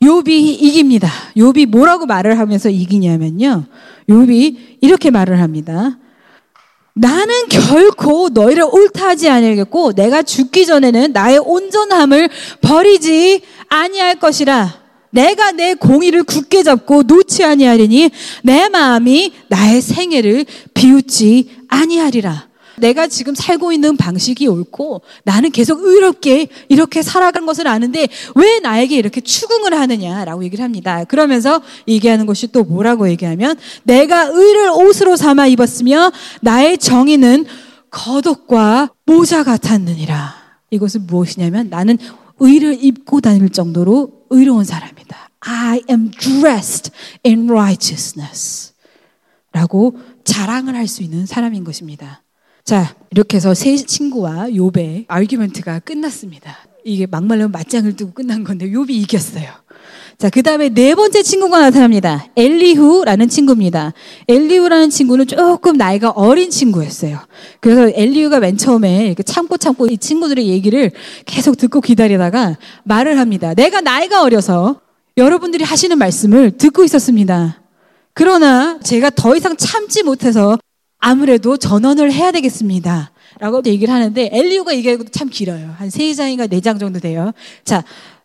욥이 0.00 0.28
이깁니다. 0.30 1.10
욥이 1.36 1.66
뭐라고 1.66 2.06
말을 2.06 2.38
하면서 2.38 2.70
이기냐면요. 2.70 3.66
욥이 4.08 4.78
이렇게 4.80 5.10
말을 5.10 5.42
합니다. 5.42 5.98
나는 6.94 7.48
결코 7.50 8.30
너희를 8.30 8.64
옳다하지 8.64 9.28
아니겠고 9.28 9.92
내가 9.92 10.22
죽기 10.22 10.64
전에는 10.64 11.12
나의 11.12 11.38
온전함을 11.38 12.30
버리지 12.62 13.42
아니할 13.68 14.14
것이라. 14.14 14.77
내가 15.10 15.52
내 15.52 15.74
공의를 15.74 16.24
굳게 16.24 16.62
잡고 16.62 17.04
놓지 17.04 17.44
아니하리니 17.44 18.10
내 18.42 18.68
마음이 18.68 19.32
나의 19.48 19.80
생애를 19.80 20.44
비웃지 20.74 21.50
아니하리라. 21.68 22.48
내가 22.78 23.08
지금 23.08 23.34
살고 23.34 23.72
있는 23.72 23.96
방식이 23.96 24.46
옳고 24.46 25.02
나는 25.24 25.50
계속 25.50 25.82
의롭게 25.82 26.48
이렇게 26.68 27.02
살아간 27.02 27.46
것을 27.46 27.66
아는데 27.66 28.06
왜 28.34 28.60
나에게 28.60 28.96
이렇게 28.96 29.20
추궁을 29.20 29.74
하느냐라고 29.74 30.44
얘기를 30.44 30.64
합니다. 30.64 31.04
그러면서 31.04 31.60
얘기하는 31.86 32.26
것이 32.26 32.48
또 32.52 32.64
뭐라고 32.64 33.08
얘기하면 33.08 33.56
내가 33.82 34.26
의를 34.26 34.70
옷으로 34.70 35.16
삼아 35.16 35.48
입었으며 35.48 36.12
나의 36.40 36.78
정의는 36.78 37.46
겉옷과 37.90 38.90
모자 39.06 39.42
같았느니라. 39.44 40.36
이것은 40.70 41.06
무엇이냐면 41.06 41.68
나는 41.70 41.98
의를 42.38 42.78
입고 42.80 43.20
다닐 43.20 43.48
정도로 43.48 44.17
의로운 44.30 44.64
사람이다. 44.64 45.30
I 45.40 45.82
am 45.88 46.10
dressed 46.10 46.92
in 47.24 47.48
righteousness. 47.50 48.72
라고 49.52 49.98
자랑을 50.24 50.74
할 50.74 50.86
수 50.88 51.02
있는 51.02 51.26
사람인 51.26 51.64
것입니다. 51.64 52.22
자, 52.64 52.94
이렇게 53.10 53.38
해서 53.38 53.54
세 53.54 53.76
친구와 53.76 54.48
욥의 54.48 55.06
아규멘트가 55.08 55.80
끝났습니다. 55.80 56.56
이게 56.84 57.06
막말로 57.06 57.48
맞짱을 57.48 57.96
뜨고 57.96 58.12
끝난 58.12 58.44
건데 58.44 58.68
욥이 58.68 58.90
이겼어요. 58.90 59.50
자, 60.18 60.28
그 60.30 60.42
다음에 60.42 60.68
네 60.68 60.96
번째 60.96 61.22
친구가 61.22 61.60
나타납니다. 61.60 62.26
엘리후라는 62.34 63.28
친구입니다. 63.28 63.92
엘리후라는 64.26 64.90
친구는 64.90 65.28
조금 65.28 65.76
나이가 65.76 66.10
어린 66.10 66.50
친구였어요. 66.50 67.20
그래서 67.60 67.88
엘리후가 67.94 68.40
맨 68.40 68.56
처음에 68.56 69.06
이렇게 69.06 69.22
참고 69.22 69.56
참고 69.56 69.86
이 69.86 69.96
친구들의 69.96 70.48
얘기를 70.48 70.90
계속 71.24 71.56
듣고 71.56 71.80
기다리다가 71.80 72.58
말을 72.82 73.20
합니다. 73.20 73.54
내가 73.54 73.80
나이가 73.80 74.22
어려서 74.22 74.80
여러분들이 75.16 75.62
하시는 75.62 75.96
말씀을 75.96 76.50
듣고 76.58 76.82
있었습니다. 76.82 77.62
그러나 78.12 78.80
제가 78.82 79.10
더 79.10 79.36
이상 79.36 79.56
참지 79.56 80.02
못해서 80.02 80.58
아무래도 80.98 81.56
전원을 81.56 82.12
해야 82.12 82.32
되겠습니다. 82.32 83.12
라고 83.38 83.62
얘기를 83.66 83.94
하는데 83.94 84.30
엘리우가 84.32 84.74
얘기하기도 84.74 85.10
참 85.12 85.28
길어요. 85.30 85.76
한 85.78 85.90
세 85.90 86.12
장인가 86.12 86.48
네 86.48 86.60
장 86.60 86.76
정도 86.80 86.98
돼요. 86.98 87.30
자, 87.64 87.84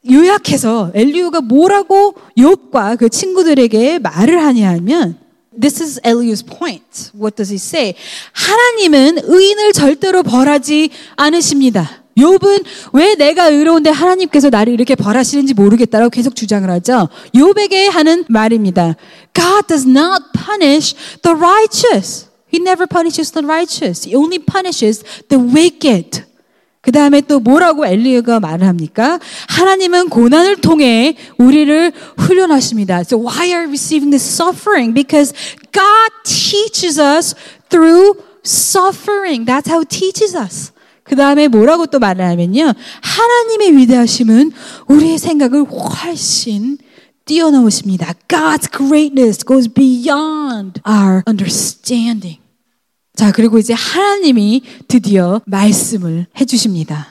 요약해서 0.10 0.92
엘리우가 0.94 1.42
뭐라고 1.42 2.16
욥과 2.38 2.98
그 2.98 3.10
친구들에게 3.10 4.00
말을 4.00 4.44
하냐면 4.44 5.18
This 5.60 5.82
is 5.84 6.02
Eliu's 6.02 6.44
point. 6.44 7.12
What 7.16 7.36
does 7.36 7.52
he 7.52 7.58
say? 7.58 7.94
하나님은 8.32 9.20
의인을 9.24 9.74
절대로 9.74 10.24
벌하지 10.24 10.90
않으십니다. 11.16 12.04
욥은 12.18 12.64
왜 12.94 13.16
내가 13.16 13.48
의로운데 13.48 13.90
하나님께서 13.90 14.50
나를 14.50 14.74
이렇게 14.74 14.96
벌하시는지 14.96 15.54
모르겠다라고 15.54 16.10
계속 16.10 16.36
주장을 16.36 16.70
하죠. 16.70 17.10
욥에게 17.34 17.90
하는 17.90 18.24
말입니다. 18.28 18.96
God 19.34 19.68
does 19.68 19.88
not 19.88 20.26
punish 20.34 20.96
the 21.22 21.38
righteous. 21.38 22.28
He 22.54 22.62
never 22.62 22.86
punishes 22.86 23.32
the 23.32 23.46
righteous. 23.46 24.08
He 24.08 24.16
only 24.16 24.40
punishes 24.40 25.04
the 25.30 25.44
wicked. 25.44 26.24
그 26.84 26.92
다음에 26.92 27.22
또 27.22 27.40
뭐라고 27.40 27.86
엘리가 27.86 28.42
말을 28.42 28.68
합니까? 28.68 29.18
하나님은 29.48 30.10
고난을 30.10 30.58
통해 30.58 31.16
우리를 31.38 31.94
훈련하십니다. 32.18 33.00
So 33.00 33.18
why 33.18 33.48
are 33.48 33.64
we 33.64 33.70
receiving 33.70 34.12
this 34.12 34.28
suffering? 34.28 34.94
Because 34.94 35.34
God 35.72 36.12
teaches 36.26 37.00
us 37.00 37.36
through 37.70 38.20
suffering. 38.46 39.46
That's 39.46 39.72
how 39.72 39.80
He 39.80 39.86
teaches 39.86 40.36
us. 40.36 40.74
그 41.04 41.16
다음에 41.16 41.48
뭐라고 41.48 41.86
또 41.86 42.00
말을 42.00 42.26
하면요. 42.26 42.74
하나님의 43.02 43.78
위대하심은 43.78 44.52
우리의 44.88 45.18
생각을 45.18 45.64
훨씬 45.64 46.78
뛰어넘으십니다. 47.24 48.14
God's 48.28 48.70
greatness 48.70 49.46
goes 49.46 49.70
beyond 49.70 50.82
our 50.86 51.24
understanding. 51.26 52.43
자, 53.16 53.32
그리고 53.32 53.60
이제 53.60 53.74
하나님이 53.74 54.64
드디어 54.88 55.40
말씀을 55.46 56.26
해 56.40 56.46
주십니다. 56.46 57.10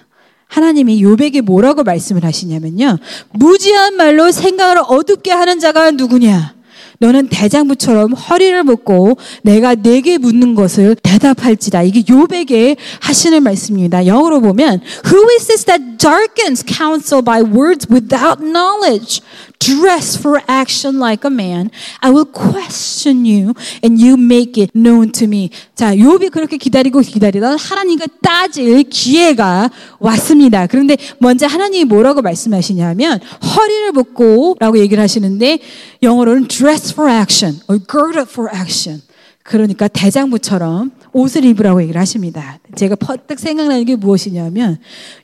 하나님이 0.49 1.01
요백에 1.03 1.41
뭐라고 1.43 1.85
말씀을 1.85 2.25
하시냐면요. 2.25 2.99
무지한 3.31 3.97
말로 3.97 4.33
생각을 4.33 4.83
어둡게 4.87 5.31
하는 5.31 5.61
자가 5.61 5.93
누구냐? 5.93 6.55
너는 6.99 7.29
대장부처럼 7.29 8.13
허리를 8.13 8.63
묶고 8.63 9.17
내가 9.43 9.75
내게 9.75 10.19
묻는 10.19 10.55
것을 10.55 10.95
대답할지다. 11.03 11.83
이게 11.83 12.05
요백에 12.09 12.77
하시는 13.01 13.43
말씀입니다. 13.43 14.07
영어로 14.07 14.41
보면 14.41 14.81
Who 15.07 15.29
is 15.39 15.47
this 15.47 15.65
that 15.65 15.99
darkens 15.99 16.65
counsel 16.65 17.25
by 17.25 17.43
words 17.43 17.89
without 17.91 18.45
knowledge? 18.45 19.21
Dress 19.63 20.19
for 20.19 20.43
action 20.49 20.99
like 20.99 21.25
a 21.25 21.31
man. 21.31 21.71
I 22.01 22.11
will 22.11 22.27
question 22.27 23.25
you 23.25 23.55
and 23.83 24.01
you 24.01 24.17
make 24.17 24.61
it 24.61 24.73
known 24.75 25.13
to 25.13 25.27
me. 25.27 25.51
자, 25.75 25.95
욥이 25.95 26.31
그렇게 26.33 26.57
기다리고 26.57 27.01
기다리던 27.01 27.59
하나님과 27.59 28.07
따질 28.21 28.83
기회가 28.85 29.71
왔습니다. 30.01 30.67
그런데 30.67 30.97
먼저 31.19 31.47
하나님이 31.47 31.85
뭐라고 31.85 32.23
말씀하시냐면 32.23 33.21
허리를 33.21 33.93
묶고라고 33.93 34.79
얘기를 34.79 35.03
하시는데 35.03 35.61
영어로는 36.03 36.49
dress 36.49 36.93
for 36.93 37.11
action 37.11 37.61
or 37.69 37.79
gird 37.79 38.19
up 38.19 38.31
for 38.31 38.51
action. 38.55 39.03
그러니까 39.45 39.89
대장부처럼 39.89 40.93
옷을 41.13 41.45
입으라고 41.45 41.83
얘기를 41.83 42.01
하십니다. 42.01 42.59
제가 42.77 42.97
퍼뜩 42.97 43.39
생각나는 43.39 43.85
게 43.85 43.97
무엇이냐면 43.97 44.79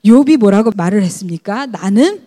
욥이 0.05 0.39
뭐라고 0.39 0.73
말을 0.77 1.03
했습니까? 1.03 1.67
나는 1.67 2.21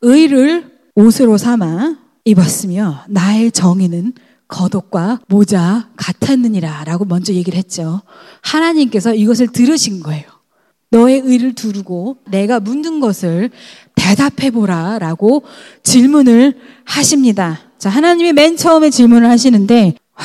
의를 0.00 0.73
옷으로 0.94 1.36
삼아 1.38 1.96
입었으며 2.24 3.04
나의 3.08 3.52
정의는 3.52 4.12
겉옷과 4.48 5.20
모자 5.28 5.88
같았느니라 5.96 6.84
라고 6.84 7.04
먼저 7.04 7.32
얘기를 7.32 7.58
했죠. 7.58 8.02
하나님께서 8.42 9.14
이것을 9.14 9.48
들으신 9.48 10.00
거예요. 10.00 10.24
너의 10.90 11.22
의를 11.24 11.54
두르고 11.54 12.18
내가 12.30 12.60
묻는 12.60 13.00
것을 13.00 13.50
대답해 13.96 14.50
보라 14.52 14.98
라고 15.00 15.42
질문을 15.82 16.54
하십니다. 16.84 17.60
자, 17.78 17.90
하나님이 17.90 18.32
맨 18.32 18.56
처음에 18.56 18.90
질문을 18.90 19.28
하시는데, 19.28 19.94
와, 20.16 20.24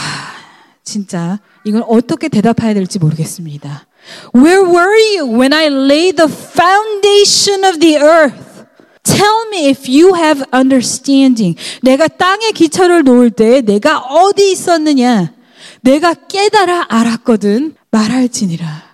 진짜 0.83 1.39
이건 1.65 1.83
어떻게 1.87 2.29
대답해야 2.29 2.73
될지 2.73 2.99
모르겠습니다. 2.99 3.87
Where 4.35 4.61
were 4.61 5.17
you 5.17 5.39
when 5.39 5.53
I 5.53 5.65
laid 5.65 6.17
the 6.17 6.31
foundation 6.31 7.65
of 7.65 7.79
the 7.79 7.97
earth? 7.97 8.48
Tell 9.09 9.47
me 9.47 9.69
if 9.69 9.89
you 9.89 10.15
have 10.15 10.43
understanding. 10.53 11.59
내가 11.81 12.07
땅에 12.07 12.51
기초를 12.51 13.03
놓을 13.03 13.31
때 13.31 13.61
내가 13.61 13.99
어디 13.99 14.51
있었느냐? 14.51 15.33
내가 15.81 16.13
깨달아 16.13 16.85
알았거든. 16.89 17.75
말할지니라. 17.89 18.89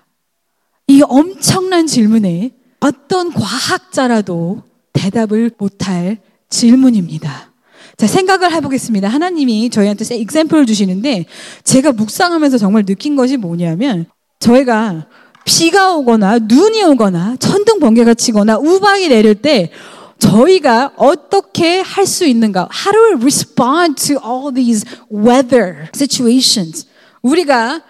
이 0.88 1.02
엄청난 1.02 1.86
질문에 1.86 2.52
어떤 2.80 3.34
과학자라도 3.34 4.64
대답을 4.94 5.52
못할 5.58 6.20
질문입니다. 6.50 7.52
자, 7.98 8.08
생각을 8.08 8.54
해보겠습니다. 8.54 9.08
하나님이 9.08 9.70
저희한테 9.70 10.06
example을 10.16 10.66
주시는데 10.66 11.26
제가 11.64 11.92
묵상하면서 11.92 12.58
정말 12.58 12.86
느낀 12.86 13.16
것이 13.16 13.38
뭐냐면 13.38 14.06
저희가 14.40 15.08
비가 15.46 15.96
오거나 15.96 16.40
눈이 16.40 16.84
오거나 16.84 17.38
천둥 17.40 17.80
번개가 17.80 18.16
치거나 18.16 18.58
우박이 18.58 19.10
내릴 19.10 19.36
때 19.36 19.72
저희가 20.19 20.93
어떻게 20.97 21.81
할 21.81 22.07
수 22.07 22.25
있는가? 22.27 22.69
How 22.71 22.93
do 22.93 22.99
we 23.17 23.23
respond 23.23 23.97
to 24.07 24.19
all 24.23 24.53
these 24.55 24.85
weather 25.11 25.89
situations? 25.95 26.87
우리가 27.23 27.83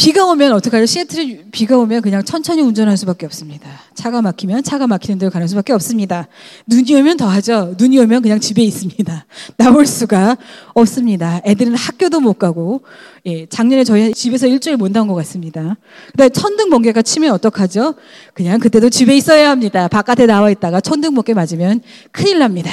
비가 0.00 0.24
오면 0.24 0.52
어떡하죠? 0.54 0.86
시애틀에 0.86 1.44
비가 1.52 1.76
오면 1.76 2.00
그냥 2.00 2.24
천천히 2.24 2.62
운전할 2.62 2.96
수밖에 2.96 3.26
없습니다. 3.26 3.68
차가 3.92 4.22
막히면 4.22 4.62
차가 4.62 4.86
막히는 4.86 5.18
대로 5.18 5.30
가는 5.30 5.46
수밖에 5.46 5.74
없습니다. 5.74 6.26
눈이 6.66 6.94
오면 6.94 7.18
더하죠. 7.18 7.74
눈이 7.76 7.98
오면 7.98 8.22
그냥 8.22 8.40
집에 8.40 8.62
있습니다. 8.62 9.26
나올 9.58 9.84
수가 9.84 10.38
없습니다. 10.72 11.42
애들은 11.44 11.74
학교도 11.74 12.20
못 12.20 12.38
가고, 12.38 12.80
예, 13.26 13.44
작년에 13.44 13.84
저희 13.84 14.14
집에서 14.14 14.46
일주일 14.46 14.78
못 14.78 14.90
나온 14.90 15.06
것 15.06 15.14
같습니다. 15.16 15.76
그다음에 16.12 16.30
천둥 16.30 16.70
번개가 16.70 17.02
치면 17.02 17.32
어떡하죠? 17.32 17.92
그냥 18.32 18.58
그때도 18.58 18.88
집에 18.88 19.14
있어야 19.14 19.50
합니다. 19.50 19.86
바깥에 19.86 20.24
나와 20.24 20.50
있다가 20.50 20.80
천둥 20.80 21.14
번개 21.14 21.34
맞으면 21.34 21.82
큰일 22.10 22.38
납니다. 22.38 22.70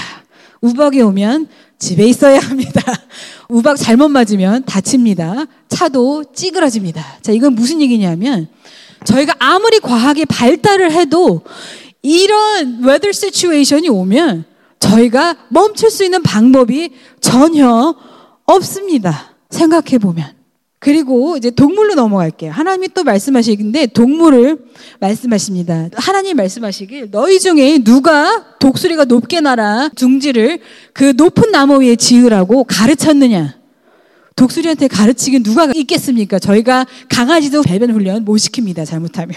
우박이 0.62 1.02
오면 1.02 1.48
집에 1.80 2.06
있어야 2.06 2.40
합니다. 2.40 2.82
우박 3.50 3.78
잘못 3.78 4.10
맞으면 4.10 4.64
다칩니다. 4.66 5.46
차도 5.70 6.26
찌그러집니다. 6.34 7.04
자, 7.22 7.32
이건 7.32 7.54
무슨 7.54 7.82
얘기냐면 7.82 8.48
저희가 9.06 9.36
아무리 9.40 9.80
과학이 9.80 10.26
발달을 10.26 10.92
해도 10.92 11.42
이런 12.02 12.84
weather 12.84 13.10
situation이 13.10 13.90
오면 13.90 14.46
저희가 14.80 15.36
멈출 15.50 15.90
수 15.90 16.04
있는 16.04 16.24
방법이 16.24 16.92
전혀 17.20 17.96
없습니다. 18.46 19.34
생각해 19.50 19.98
보면. 20.00 20.37
그리고 20.80 21.38
이제 21.38 21.50
동물로 21.50 21.96
넘어갈게요. 21.96 22.52
하나님이 22.52 22.90
또 22.94 23.04
말씀하시는데 23.04 23.88
동물을 23.88 24.60
말씀하십니다. 25.00 25.90
하나님 25.96 26.38
말씀하시길 26.38 27.10
너희 27.10 27.40
중에 27.40 27.80
누가 27.80 28.58
독수리가 28.60 29.06
높게 29.06 29.42
날아 29.42 29.90
둥지를 29.96 30.60
그 30.94 31.14
높은 31.18 31.52
나무 31.52 31.82
위에 31.82 31.96
지으라고 31.96 32.64
가르쳤느냐? 32.64 33.58
독수리한테 34.36 34.88
가르치긴 34.88 35.42
누가 35.42 35.68
있겠습니까? 35.74 36.38
저희가 36.38 36.86
강아지도 37.10 37.64
배변 37.64 37.90
훈련 37.90 38.24
못 38.24 38.36
시킵니다. 38.36 38.86
잘못하면. 38.86 39.36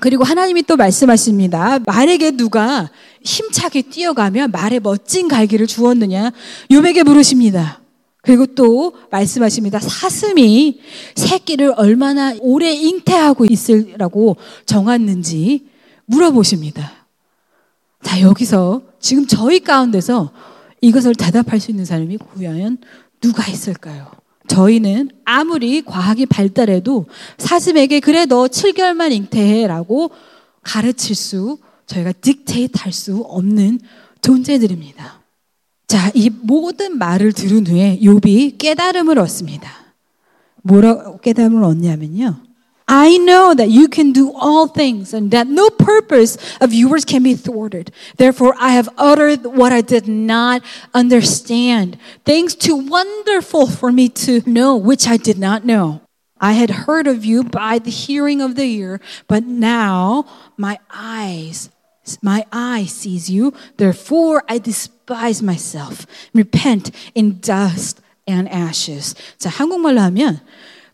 그리고 0.00 0.22
하나님이 0.22 0.62
또 0.62 0.76
말씀하십니다. 0.76 1.80
말에게 1.84 2.30
누가 2.30 2.88
힘차게 3.24 3.82
뛰어가며 3.82 4.46
말에 4.48 4.78
멋진 4.78 5.26
갈기를 5.26 5.66
주었느냐? 5.66 6.30
요백에 6.70 7.02
물으십니다. 7.02 7.80
그리고 8.28 8.44
또 8.44 8.92
말씀하십니다. 9.10 9.78
사슴이 9.80 10.80
새끼를 11.14 11.72
얼마나 11.78 12.34
오래 12.40 12.70
잉태하고 12.74 13.46
있으라고 13.48 14.36
정했는지 14.66 15.66
물어보십니다. 16.04 16.92
자, 18.02 18.20
여기서 18.20 18.82
지금 19.00 19.26
저희 19.26 19.60
가운데서 19.60 20.30
이것을 20.82 21.14
대답할 21.14 21.58
수 21.58 21.70
있는 21.70 21.86
사람이 21.86 22.18
과연 22.18 22.76
누가 23.22 23.46
있을까요? 23.50 24.10
저희는 24.46 25.08
아무리 25.24 25.80
과학이 25.80 26.26
발달해도 26.26 27.06
사슴에게 27.38 28.00
그래 28.00 28.26
너 28.26 28.44
7개월만 28.44 29.10
잉태해라고 29.12 30.10
가르칠 30.62 31.16
수 31.16 31.56
저희가 31.86 32.12
딕테이트 32.12 32.78
할 32.78 32.92
수 32.92 33.22
없는 33.26 33.80
존재들입니다. 34.20 35.17
자, 35.87 36.11
이 36.15 36.29
모든 36.29 36.97
말을 36.97 37.33
들은 37.33 37.67
후에 37.67 37.99
욥이 38.01 38.57
깨달음을 38.57 39.19
얻습니다. 39.19 39.69
뭐라고 40.63 41.19
깨달음을 41.19 41.63
얻냐면요. 41.63 42.41
I 42.87 43.17
know 43.17 43.53
that 43.53 43.69
you 43.69 43.87
can 43.87 44.11
do 44.11 44.33
all 44.35 44.67
things 44.67 45.13
and 45.13 45.31
that 45.31 45.47
no 45.47 45.69
purpose 45.69 46.37
of 46.59 46.73
yours 46.73 47.05
can 47.05 47.23
be 47.23 47.33
thwarted. 47.33 47.91
Therefore, 48.17 48.53
I 48.59 48.71
have 48.71 48.89
uttered 48.97 49.45
what 49.45 49.71
I 49.71 49.81
did 49.81 50.07
not 50.07 50.61
understand. 50.93 51.97
Things 52.25 52.55
too 52.55 52.75
wonderful 52.75 53.67
for 53.67 53.91
me 53.91 54.09
to 54.25 54.41
know, 54.45 54.75
which 54.75 55.07
I 55.07 55.17
did 55.17 55.39
not 55.39 55.63
know. 55.63 56.01
I 56.41 56.53
had 56.53 56.89
heard 56.89 57.07
of 57.07 57.23
you 57.23 57.43
by 57.43 57.79
the 57.79 57.89
hearing 57.91 58.41
of 58.41 58.55
the 58.55 58.65
ear, 58.65 58.99
but 59.27 59.45
now 59.45 60.25
my 60.57 60.77
eyes 60.91 61.69
My 62.22 62.44
eye 62.50 62.86
sees 62.86 63.30
you, 63.30 63.52
therefore 63.76 64.42
I 64.48 64.58
despise 64.58 65.42
myself. 65.42 66.06
Repent 66.34 66.90
in 67.14 67.40
dust 67.40 68.00
and 68.28 68.48
ashes. 68.48 69.14
자, 69.38 69.50
한국말로 69.50 70.00
하면 70.00 70.40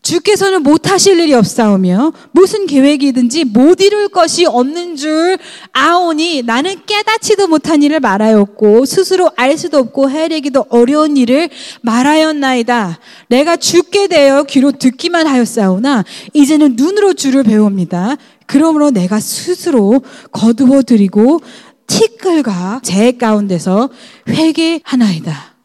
주께서는 0.05 0.61
못하실 0.61 1.19
일이 1.19 1.33
없사오며 1.33 2.13
무슨 2.31 2.67
계획이든지 2.67 3.45
못 3.45 3.81
이룰 3.81 4.07
것이 4.07 4.45
없는 4.45 4.97
줄 4.97 5.39
아오니 5.71 6.43
나는 6.43 6.85
깨닫지도 6.85 7.47
못한 7.47 7.81
일을 7.81 7.99
말하였고 8.01 8.85
스스로 8.85 9.31
알 9.35 9.57
수도 9.57 9.79
없고 9.79 10.11
헤아리기도 10.11 10.67
어려운 10.69 11.17
일을 11.17 11.49
말하였나이다. 11.81 12.99
내가 13.29 13.57
죽게 13.57 14.07
되어 14.07 14.43
귀로 14.43 14.73
듣기만 14.73 15.25
하였사오나 15.25 16.05
이제는 16.33 16.75
눈으로 16.75 17.15
주를 17.15 17.41
배웁니다. 17.41 18.17
그러므로 18.45 18.91
내가 18.91 19.19
스스로 19.19 20.01
거두어 20.31 20.81
드리고 20.83 21.41
티끌과 21.87 22.81
제 22.83 23.11
가운데서 23.13 23.89
회개하나이다. 24.29 25.55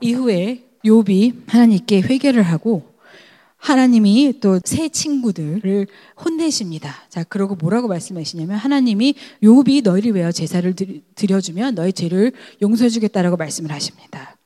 이후에 0.00 0.64
욥이 0.84 1.42
하나님께 1.46 2.00
회개를 2.00 2.42
하고 2.42 2.90
하나님이 3.58 4.40
또 4.40 4.58
새 4.64 4.88
친구들을 4.88 5.86
혼내십니다. 6.24 6.94
자, 7.10 7.24
그러고 7.24 7.54
뭐라고 7.56 7.88
말씀하시냐면 7.88 8.56
하나님이 8.56 9.14
욥이 9.42 9.82
너희를 9.84 10.14
위하여 10.14 10.32
제사를 10.32 10.74
드려 11.14 11.40
주면 11.40 11.74
너희 11.74 11.92
죄를 11.92 12.32
용서해 12.62 12.88
주겠다라고 12.88 13.36
말씀을 13.36 13.70
하십니다. 13.70 14.36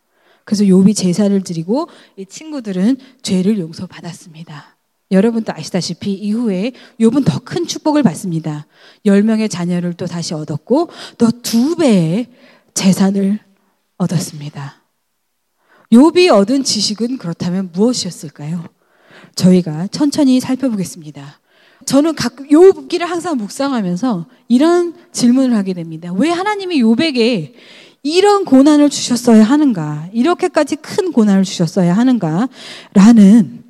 그래서 0.44 0.64
욥이 0.64 0.96
제사를 0.96 1.40
드리고 1.42 1.88
이 2.16 2.26
친구들은 2.26 2.96
죄를 3.22 3.58
용서받았습니다. 3.58 4.73
여러분도 5.10 5.52
아시다시피 5.54 6.12
이후에 6.14 6.72
욥은 7.00 7.24
더 7.24 7.38
큰 7.40 7.66
축복을 7.66 8.02
받습니다. 8.02 8.66
10명의 9.06 9.50
자녀를 9.50 9.94
또 9.94 10.06
다시 10.06 10.34
얻었고 10.34 10.88
또 11.18 11.30
두 11.42 11.76
배의 11.76 12.26
재산을 12.74 13.38
얻었습니다. 13.98 14.82
욥이 15.92 16.32
얻은 16.32 16.64
지식은 16.64 17.18
그렇다면 17.18 17.70
무엇이었을까요? 17.72 18.64
저희가 19.36 19.86
천천히 19.88 20.40
살펴보겠습니다. 20.40 21.40
저는 21.84 22.14
각 22.14 22.36
욥기를 22.36 23.00
항상 23.00 23.36
묵상하면서 23.36 24.26
이런 24.48 24.94
질문을 25.12 25.54
하게 25.56 25.74
됩니다. 25.74 26.12
왜 26.14 26.30
하나님이 26.30 26.82
욥에게 26.82 27.52
이런 28.02 28.44
고난을 28.44 28.90
주셨어야 28.90 29.44
하는가? 29.44 30.08
이렇게까지 30.12 30.76
큰 30.76 31.12
고난을 31.12 31.44
주셨어야 31.44 31.94
하는가? 31.96 32.48
라는 32.94 33.63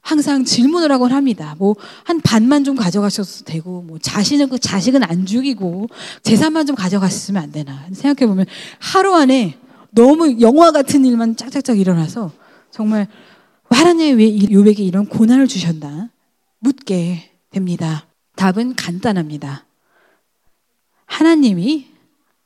항상 0.00 0.44
질문을 0.44 0.90
하곤 0.92 1.12
합니다. 1.12 1.54
뭐, 1.58 1.76
한 2.04 2.20
반만 2.20 2.64
좀 2.64 2.74
가져가셔도 2.74 3.44
되고, 3.44 3.82
뭐, 3.82 3.98
자신은 3.98 4.48
그 4.48 4.58
자식은 4.58 5.02
안 5.02 5.26
죽이고, 5.26 5.88
재산만 6.22 6.66
좀 6.66 6.74
가져갔으면 6.74 7.42
안 7.42 7.52
되나. 7.52 7.86
생각해 7.92 8.26
보면, 8.26 8.46
하루 8.78 9.14
안에 9.14 9.58
너무 9.90 10.40
영화 10.40 10.72
같은 10.72 11.04
일만 11.04 11.36
짝짝짝 11.36 11.78
일어나서, 11.78 12.32
정말, 12.70 13.08
하나님 13.68 14.18
왜 14.18 14.50
요백에 14.50 14.76
이런 14.78 15.06
고난을 15.06 15.46
주셨나? 15.46 16.10
묻게 16.58 17.30
됩니다. 17.50 18.06
답은 18.36 18.74
간단합니다. 18.74 19.64
하나님이 21.06 21.86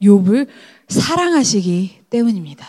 욥을 0.03 0.49
사랑하시기 0.89 2.01
때문입니다. 2.11 2.67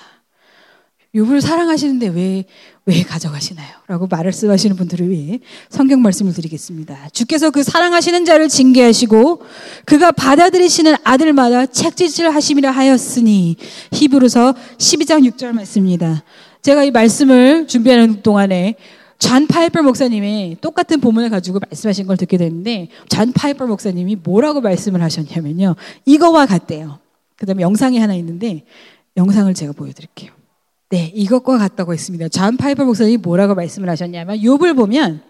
욥을 1.15 1.41
사랑하시는데 1.41 2.07
왜, 2.09 2.45
왜 2.87 3.01
가져가시나요? 3.01 3.67
라고 3.87 4.05
말씀하시는 4.05 4.75
분들을 4.75 5.09
위해 5.09 5.39
성경 5.69 6.03
말씀을 6.03 6.33
드리겠습니다. 6.33 7.09
주께서 7.13 7.49
그 7.49 7.63
사랑하시는 7.63 8.25
자를 8.25 8.47
징계하시고 8.47 9.41
그가 9.85 10.11
받아들이시는 10.11 10.95
아들마다 11.03 11.65
책짓을 11.65 12.33
하심이라 12.33 12.69
하였으니 12.69 13.55
히브리서 13.91 14.53
12장 14.77 15.27
6절 15.31 15.53
말씀입니다. 15.53 16.23
제가 16.61 16.83
이 16.83 16.91
말씀을 16.91 17.67
준비하는 17.67 18.21
동안에 18.21 18.75
잔 19.17 19.47
파이퍼 19.47 19.81
목사님이 19.81 20.57
똑같은 20.61 20.99
본문을 21.01 21.31
가지고 21.31 21.59
말씀하신 21.67 22.05
걸 22.05 22.17
듣게 22.17 22.37
됐는데 22.37 22.89
잔 23.09 23.33
파이퍼 23.33 23.65
목사님이 23.65 24.17
뭐라고 24.17 24.61
말씀을 24.61 25.01
하셨냐면요. 25.01 25.75
이거와 26.05 26.45
같대요. 26.45 26.99
그 27.35 27.47
다음에 27.47 27.63
영상이 27.63 27.97
하나 27.97 28.13
있는데 28.13 28.63
영상을 29.17 29.51
제가 29.55 29.73
보여 29.73 29.91
드릴게요. 29.91 30.34
네, 30.95 31.11
이것과 31.13 31.57
같다고 31.57 31.91
했습니다. 31.91 32.29
잔 32.29 32.55
파이퍼 32.55 32.85
목사님이 32.85 33.17
뭐라고 33.17 33.53
말씀을 33.53 33.89
하셨냐면 33.89 34.37
욥을 34.37 34.77
보면 34.77 35.21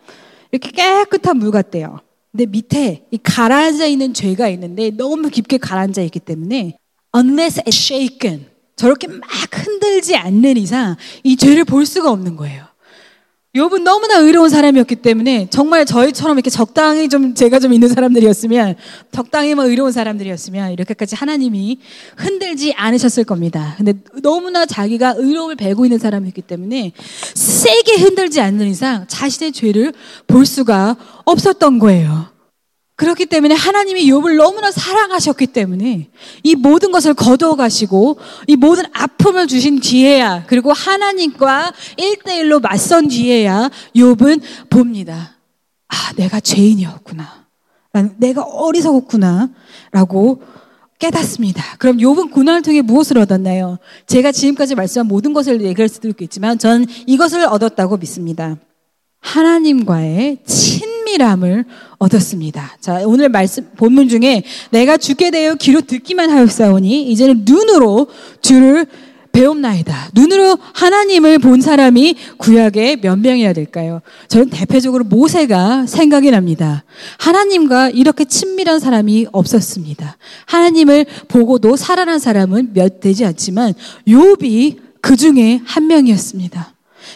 이렇게 0.51 0.69
깨끗한 0.69 1.37
물 1.37 1.49
같대요. 1.49 2.01
근데 2.31 2.45
밑에 2.45 3.07
이 3.09 3.17
가라앉아 3.17 3.87
있는 3.87 4.13
죄가 4.13 4.47
있는데 4.49 4.91
너무 4.91 5.31
깊게 5.31 5.57
가라앉아 5.57 6.03
있기 6.03 6.19
때문에 6.19 6.77
unless 7.17 7.63
shaken 7.65 8.45
저렇게 8.75 9.07
막 9.07 9.27
흔들지 9.51 10.15
않는 10.15 10.55
이상 10.57 10.97
이 11.23 11.35
죄를 11.35 11.65
볼 11.65 11.87
수가 11.87 12.11
없는 12.11 12.35
거예요. 12.35 12.65
욥은 13.55 13.83
너무나 13.83 14.17
의로운 14.19 14.49
사람이었기 14.49 14.97
때문에 14.97 15.47
정말 15.49 15.85
저희처럼 15.85 16.37
이렇게 16.37 16.49
적당히 16.49 17.07
좀 17.07 17.33
제가 17.33 17.59
좀 17.59 17.71
있는 17.71 17.87
사람들이었으면 17.87 18.75
적당히만 19.13 19.67
의로운 19.67 19.93
사람들이었으면 19.93 20.73
이렇게까지 20.73 21.15
하나님이 21.15 21.79
흔들지 22.17 22.73
않으셨을 22.73 23.23
겁니다. 23.23 23.75
근데 23.77 23.93
너무나 24.21 24.65
자기가 24.65 25.15
의로움을 25.17 25.55
배고 25.55 25.85
있는 25.85 25.99
사람이었기 25.99 26.41
때문에 26.41 26.91
세게 27.33 28.01
흔들지 28.01 28.41
않는 28.41 28.67
이상 28.67 29.05
자신의 29.07 29.53
죄를 29.53 29.93
볼 30.27 30.45
수가 30.45 30.97
없었던 31.23 31.79
거예요. 31.79 32.34
그렇기 32.95 33.25
때문에 33.25 33.55
하나님이 33.55 34.09
욥을 34.09 34.37
너무나 34.37 34.71
사랑하셨기 34.71 35.47
때문에 35.47 36.09
이 36.43 36.55
모든 36.55 36.91
것을 36.91 37.13
거두어 37.13 37.55
가시고 37.55 38.17
이 38.47 38.55
모든 38.55 38.85
아픔을 38.93 39.47
주신 39.47 39.81
뒤에야 39.81 40.45
그리고 40.47 40.71
하나님과 40.71 41.73
일대일로 41.97 42.61
맞선 42.61 43.09
뒤에야 43.09 43.69
욥은 43.95 44.41
봅니다. 44.69 45.37
아, 45.89 46.13
내가 46.15 46.39
죄인이었구나. 46.39 47.45
내가 48.17 48.43
어리석었구나. 48.43 49.49
라고 49.91 50.41
깨닫습니다. 50.97 51.63
그럼 51.77 51.97
욥은 51.97 52.31
고난을 52.31 52.61
통해 52.61 52.81
무엇을 52.81 53.17
얻었나요? 53.17 53.77
제가 54.07 54.31
지금까지 54.31 54.75
말씀한 54.75 55.07
모든 55.07 55.33
것을 55.33 55.61
얘기할 55.61 55.89
수도 55.89 56.07
있겠지만 56.07 56.57
전 56.57 56.85
이것을 57.05 57.45
얻었다고 57.45 57.97
믿습니다. 57.97 58.55
하나님과의 59.19 60.43
친 60.45 60.94
밀함을 61.15 61.65
얻었습니다. 61.97 62.77
자, 62.79 63.01
오늘 63.05 63.29
말씀, 63.29 63.67
본문 63.75 64.09
중에 64.09 64.43
내가 64.71 64.97
죽게 64.97 65.31
되어 65.31 65.55
귀로 65.55 65.81
듣기만 65.81 66.29
하였사오니 66.29 67.03
이제는 67.11 67.43
눈으로 67.45 68.07
주를 68.41 68.85
배움나이다. 69.31 70.11
눈으로 70.13 70.57
하나님을 70.73 71.39
본 71.39 71.59
사람이 71.59 72.15
구약에 72.37 72.97
몇 73.01 73.19
명이나 73.19 73.51
될까요? 73.51 74.01
저는 74.29 74.49
대표적으로 74.49 75.03
모세가 75.03 75.87
생각이 75.87 76.31
납니다. 76.31 76.85
하나님과 77.19 77.89
이렇게 77.89 78.23
친밀한 78.23 78.79
사람이 78.79 79.27
없었습니다. 79.33 80.15
하나님을 80.45 81.05
보고도 81.27 81.75
살아난 81.75 82.19
사람은 82.19 82.71
몇 82.73 83.01
되지 83.01 83.25
않지만 83.25 83.73
욥이 84.07 84.77
그 85.01 85.17
중에 85.17 85.59
한 85.65 85.87
명이었습니다. 85.87 86.73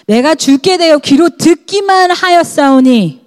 내가 0.08 0.36
죽게 0.36 0.78
되어 0.78 0.98
귀로 0.98 1.30
듣기만 1.38 2.12
하였사오니 2.12 3.19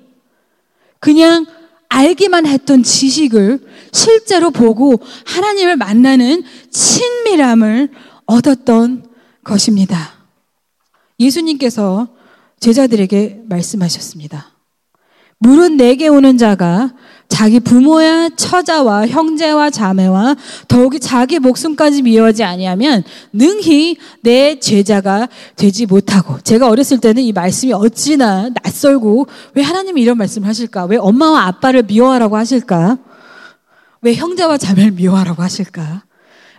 그냥 1.02 1.46
알기만 1.88 2.46
했던 2.46 2.84
지식을 2.84 3.58
실제로 3.90 4.52
보고 4.52 5.00
하나님을 5.26 5.76
만나는 5.76 6.44
친밀함을 6.70 7.90
얻었던 8.24 9.04
것입니다. 9.42 10.14
예수님께서 11.18 12.06
제자들에게 12.60 13.42
말씀하셨습니다. 13.48 14.52
물은 15.38 15.76
내게 15.76 16.06
오는 16.06 16.38
자가 16.38 16.94
자기 17.32 17.60
부모야 17.60 18.28
처자와 18.36 19.06
형제와 19.08 19.70
자매와 19.70 20.36
더욱이 20.68 21.00
자기 21.00 21.38
목숨까지 21.38 22.02
미워하지 22.02 22.44
아니하면 22.44 23.02
능히 23.32 23.96
내 24.20 24.60
제자가 24.60 25.30
되지 25.56 25.86
못하고 25.86 26.38
제가 26.42 26.68
어렸을 26.68 27.00
때는 27.00 27.22
이 27.22 27.32
말씀이 27.32 27.72
어찌나 27.72 28.50
낯설고 28.62 29.28
왜 29.54 29.62
하나님이 29.62 30.02
이런 30.02 30.18
말씀을 30.18 30.46
하실까? 30.46 30.84
왜 30.84 30.98
엄마와 30.98 31.46
아빠를 31.46 31.84
미워하라고 31.84 32.36
하실까? 32.36 32.98
왜 34.02 34.14
형제와 34.14 34.58
자매를 34.58 34.90
미워하라고 34.90 35.42
하실까? 35.42 36.02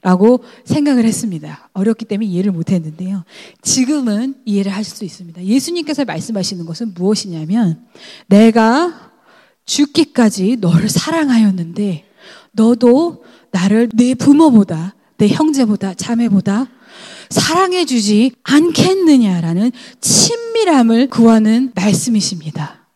라고 0.02 0.44
생각을 0.66 1.06
했습니다. 1.06 1.70
어렵기 1.74 2.06
때문에 2.06 2.26
이해를 2.26 2.52
못 2.52 2.72
했는데요. 2.72 3.24
지금은 3.62 4.38
이해를 4.44 4.72
하실 4.72 4.98
수 4.98 5.06
있습니다. 5.06 5.44
예수님께서 5.44 6.04
말씀하시는 6.04 6.66
것은 6.66 6.96
무엇이냐면 6.96 7.80
내가 8.26 9.13
죽기까지 9.66 10.58
너를 10.60 10.90
사랑하였는데 10.90 12.06
너도 12.52 13.24
나를 13.52 13.90
내 13.94 14.16
부모보다 14.16 14.96
내 15.18 15.28
형제보다 15.28 15.94
자매보다 15.94 16.68
사랑해 17.30 17.86
주지 17.86 18.32
않겠느냐라는 18.44 19.72
친밀함을 20.02 21.08
구하는 21.08 21.72
말씀이십니다. 21.76 22.88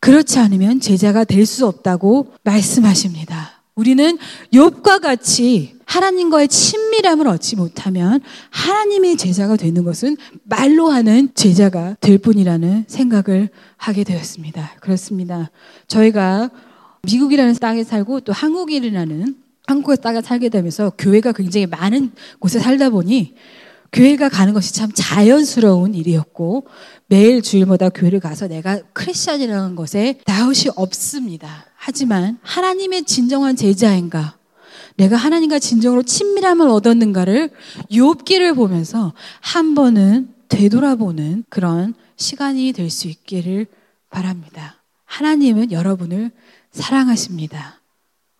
그렇지 0.00 0.38
않으면 0.38 0.80
제자가 0.80 1.24
될 1.24 1.46
수 1.46 1.66
없다고 1.66 2.32
말씀하십니다. 2.42 3.62
우리는 3.74 4.18
욥과 4.52 5.00
같이 5.00 5.74
하나님과의 5.90 6.46
친밀함을 6.46 7.26
얻지 7.26 7.56
못하면 7.56 8.20
하나님의 8.50 9.16
제자가 9.16 9.56
되는 9.56 9.82
것은 9.82 10.16
말로 10.44 10.88
하는 10.88 11.30
제자가 11.34 11.96
될 12.00 12.18
뿐이라는 12.18 12.84
생각을 12.86 13.48
하게 13.76 14.04
되었습니다. 14.04 14.76
그렇습니다. 14.80 15.50
저희가 15.88 16.50
미국이라는 17.02 17.54
땅에 17.56 17.82
살고 17.82 18.20
또 18.20 18.32
한국이라는 18.32 19.34
한국의 19.66 19.96
땅에 20.00 20.22
살게 20.22 20.48
되면서 20.48 20.92
교회가 20.96 21.32
굉장히 21.32 21.66
많은 21.66 22.12
곳에 22.38 22.60
살다 22.60 22.90
보니 22.90 23.34
교회가 23.92 24.28
가는 24.28 24.54
것이 24.54 24.72
참 24.72 24.92
자연스러운 24.94 25.94
일이었고 25.94 26.68
매일 27.08 27.42
주일마다 27.42 27.88
교회를 27.88 28.20
가서 28.20 28.46
내가 28.46 28.80
크리스천이라는 28.92 29.74
것에 29.74 30.20
다웃이 30.24 30.70
없습니다. 30.76 31.66
하지만 31.74 32.38
하나님의 32.42 33.02
진정한 33.06 33.56
제자인가 33.56 34.39
내가 35.00 35.16
하나님과 35.16 35.58
진정으로 35.58 36.02
친밀함을 36.02 36.68
얻었는가를 36.68 37.48
욥기를 37.90 38.54
보면서 38.54 39.14
한 39.40 39.74
번은 39.74 40.28
되돌아보는 40.48 41.44
그런 41.48 41.94
시간이 42.16 42.72
될 42.72 42.90
수 42.90 43.08
있기를 43.08 43.66
바랍니다. 44.10 44.82
하나님은 45.06 45.72
여러분을 45.72 46.30
사랑하십니다. 46.72 47.80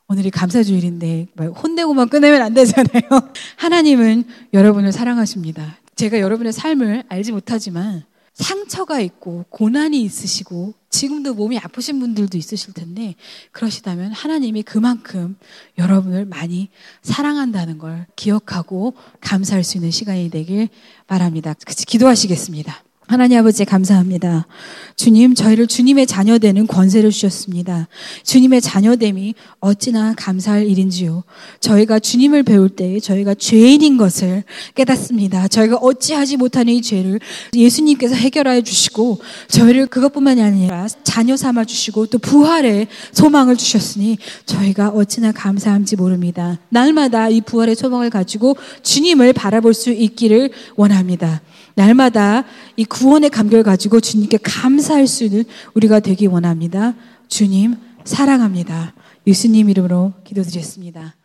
오늘이 0.07 0.31
감사주일인데 0.31 1.29
혼내고만 1.63 2.11
끝내면 2.11 2.43
안 2.43 2.53
되잖아요. 2.53 3.09
하나님은 3.57 4.25
여러분을 4.53 4.93
사랑하십니다. 4.93 5.79
제가 5.97 6.21
여러분의 6.21 6.53
삶을 6.53 7.05
알지 7.09 7.33
못하지만 7.33 8.05
상처가 8.35 9.01
있고 9.01 9.45
고난이 9.51 10.03
있으시고 10.03 10.75
지금도 10.89 11.35
몸이 11.35 11.59
아프신 11.59 12.01
분들도 12.01 12.37
있으실 12.39 12.75
텐데 12.75 13.15
그러시다면 13.53 14.13
하나님이 14.13 14.63
그만큼 14.63 15.37
여러분을 15.79 16.25
많이 16.25 16.69
사랑한다는 17.03 17.79
걸 17.79 18.07
기억하고 18.17 18.95
감사할 19.21 19.63
수 19.65 19.77
있는 19.77 19.91
시간이 19.91 20.31
되길 20.31 20.69
바랍니다. 21.07 21.55
같이 21.65 21.87
기도하시겠습니다. 21.87 22.83
하나님 23.11 23.41
아버지 23.41 23.65
감사합니다. 23.65 24.47
주님, 24.95 25.35
저희를 25.35 25.67
주님의 25.67 26.07
자녀 26.07 26.39
되는 26.39 26.69
권세를 26.69 27.11
주셨습니다. 27.11 27.89
주님의 28.23 28.61
자녀됨이 28.61 29.35
어찌나 29.59 30.15
감사할 30.17 30.69
일인지요. 30.69 31.25
저희가 31.59 31.99
주님을 31.99 32.45
배울 32.45 32.69
때 32.69 33.01
저희가 33.01 33.35
죄인인 33.35 33.97
것을 33.97 34.45
깨닫습니다. 34.77 35.49
저희가 35.49 35.79
어찌하지 35.79 36.37
못하는 36.37 36.73
이 36.73 36.83
죄를 36.83 37.19
예수님께서 37.53 38.15
해결하여 38.15 38.61
주시고 38.61 39.19
저희를 39.49 39.89
그것뿐만이 39.89 40.41
아니라 40.41 40.87
자녀 41.03 41.37
삼아 41.37 41.65
주시고 41.65 42.07
또 42.07 42.19
부활의 42.19 42.87
소망을 43.11 43.57
주셨으니 43.57 44.19
저희가 44.47 44.91
어찌나 44.91 45.33
감사한지 45.33 45.97
모릅니다. 45.97 46.61
날마다 46.69 47.29
이 47.29 47.41
부활의 47.41 47.75
소망을 47.75 48.09
가지고 48.09 48.57
주님을 48.85 49.33
바라볼 49.33 49.75
수 49.75 49.91
있기를 49.91 50.53
원합니다. 50.77 51.41
날마다 51.81 52.45
이 52.77 52.85
구원의 52.85 53.31
감격을 53.31 53.63
가지고 53.63 54.01
주님께 54.01 54.39
감사할 54.43 55.07
수 55.07 55.25
있는 55.25 55.45
우리가 55.75 56.01
되기 56.01 56.27
원합니다. 56.27 56.95
주님, 57.29 57.77
사랑합니다. 58.05 58.93
예수님 59.27 59.71
이름으로 59.71 60.13
기도드렸습니다. 60.25 61.17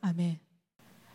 아멘. 0.00 0.43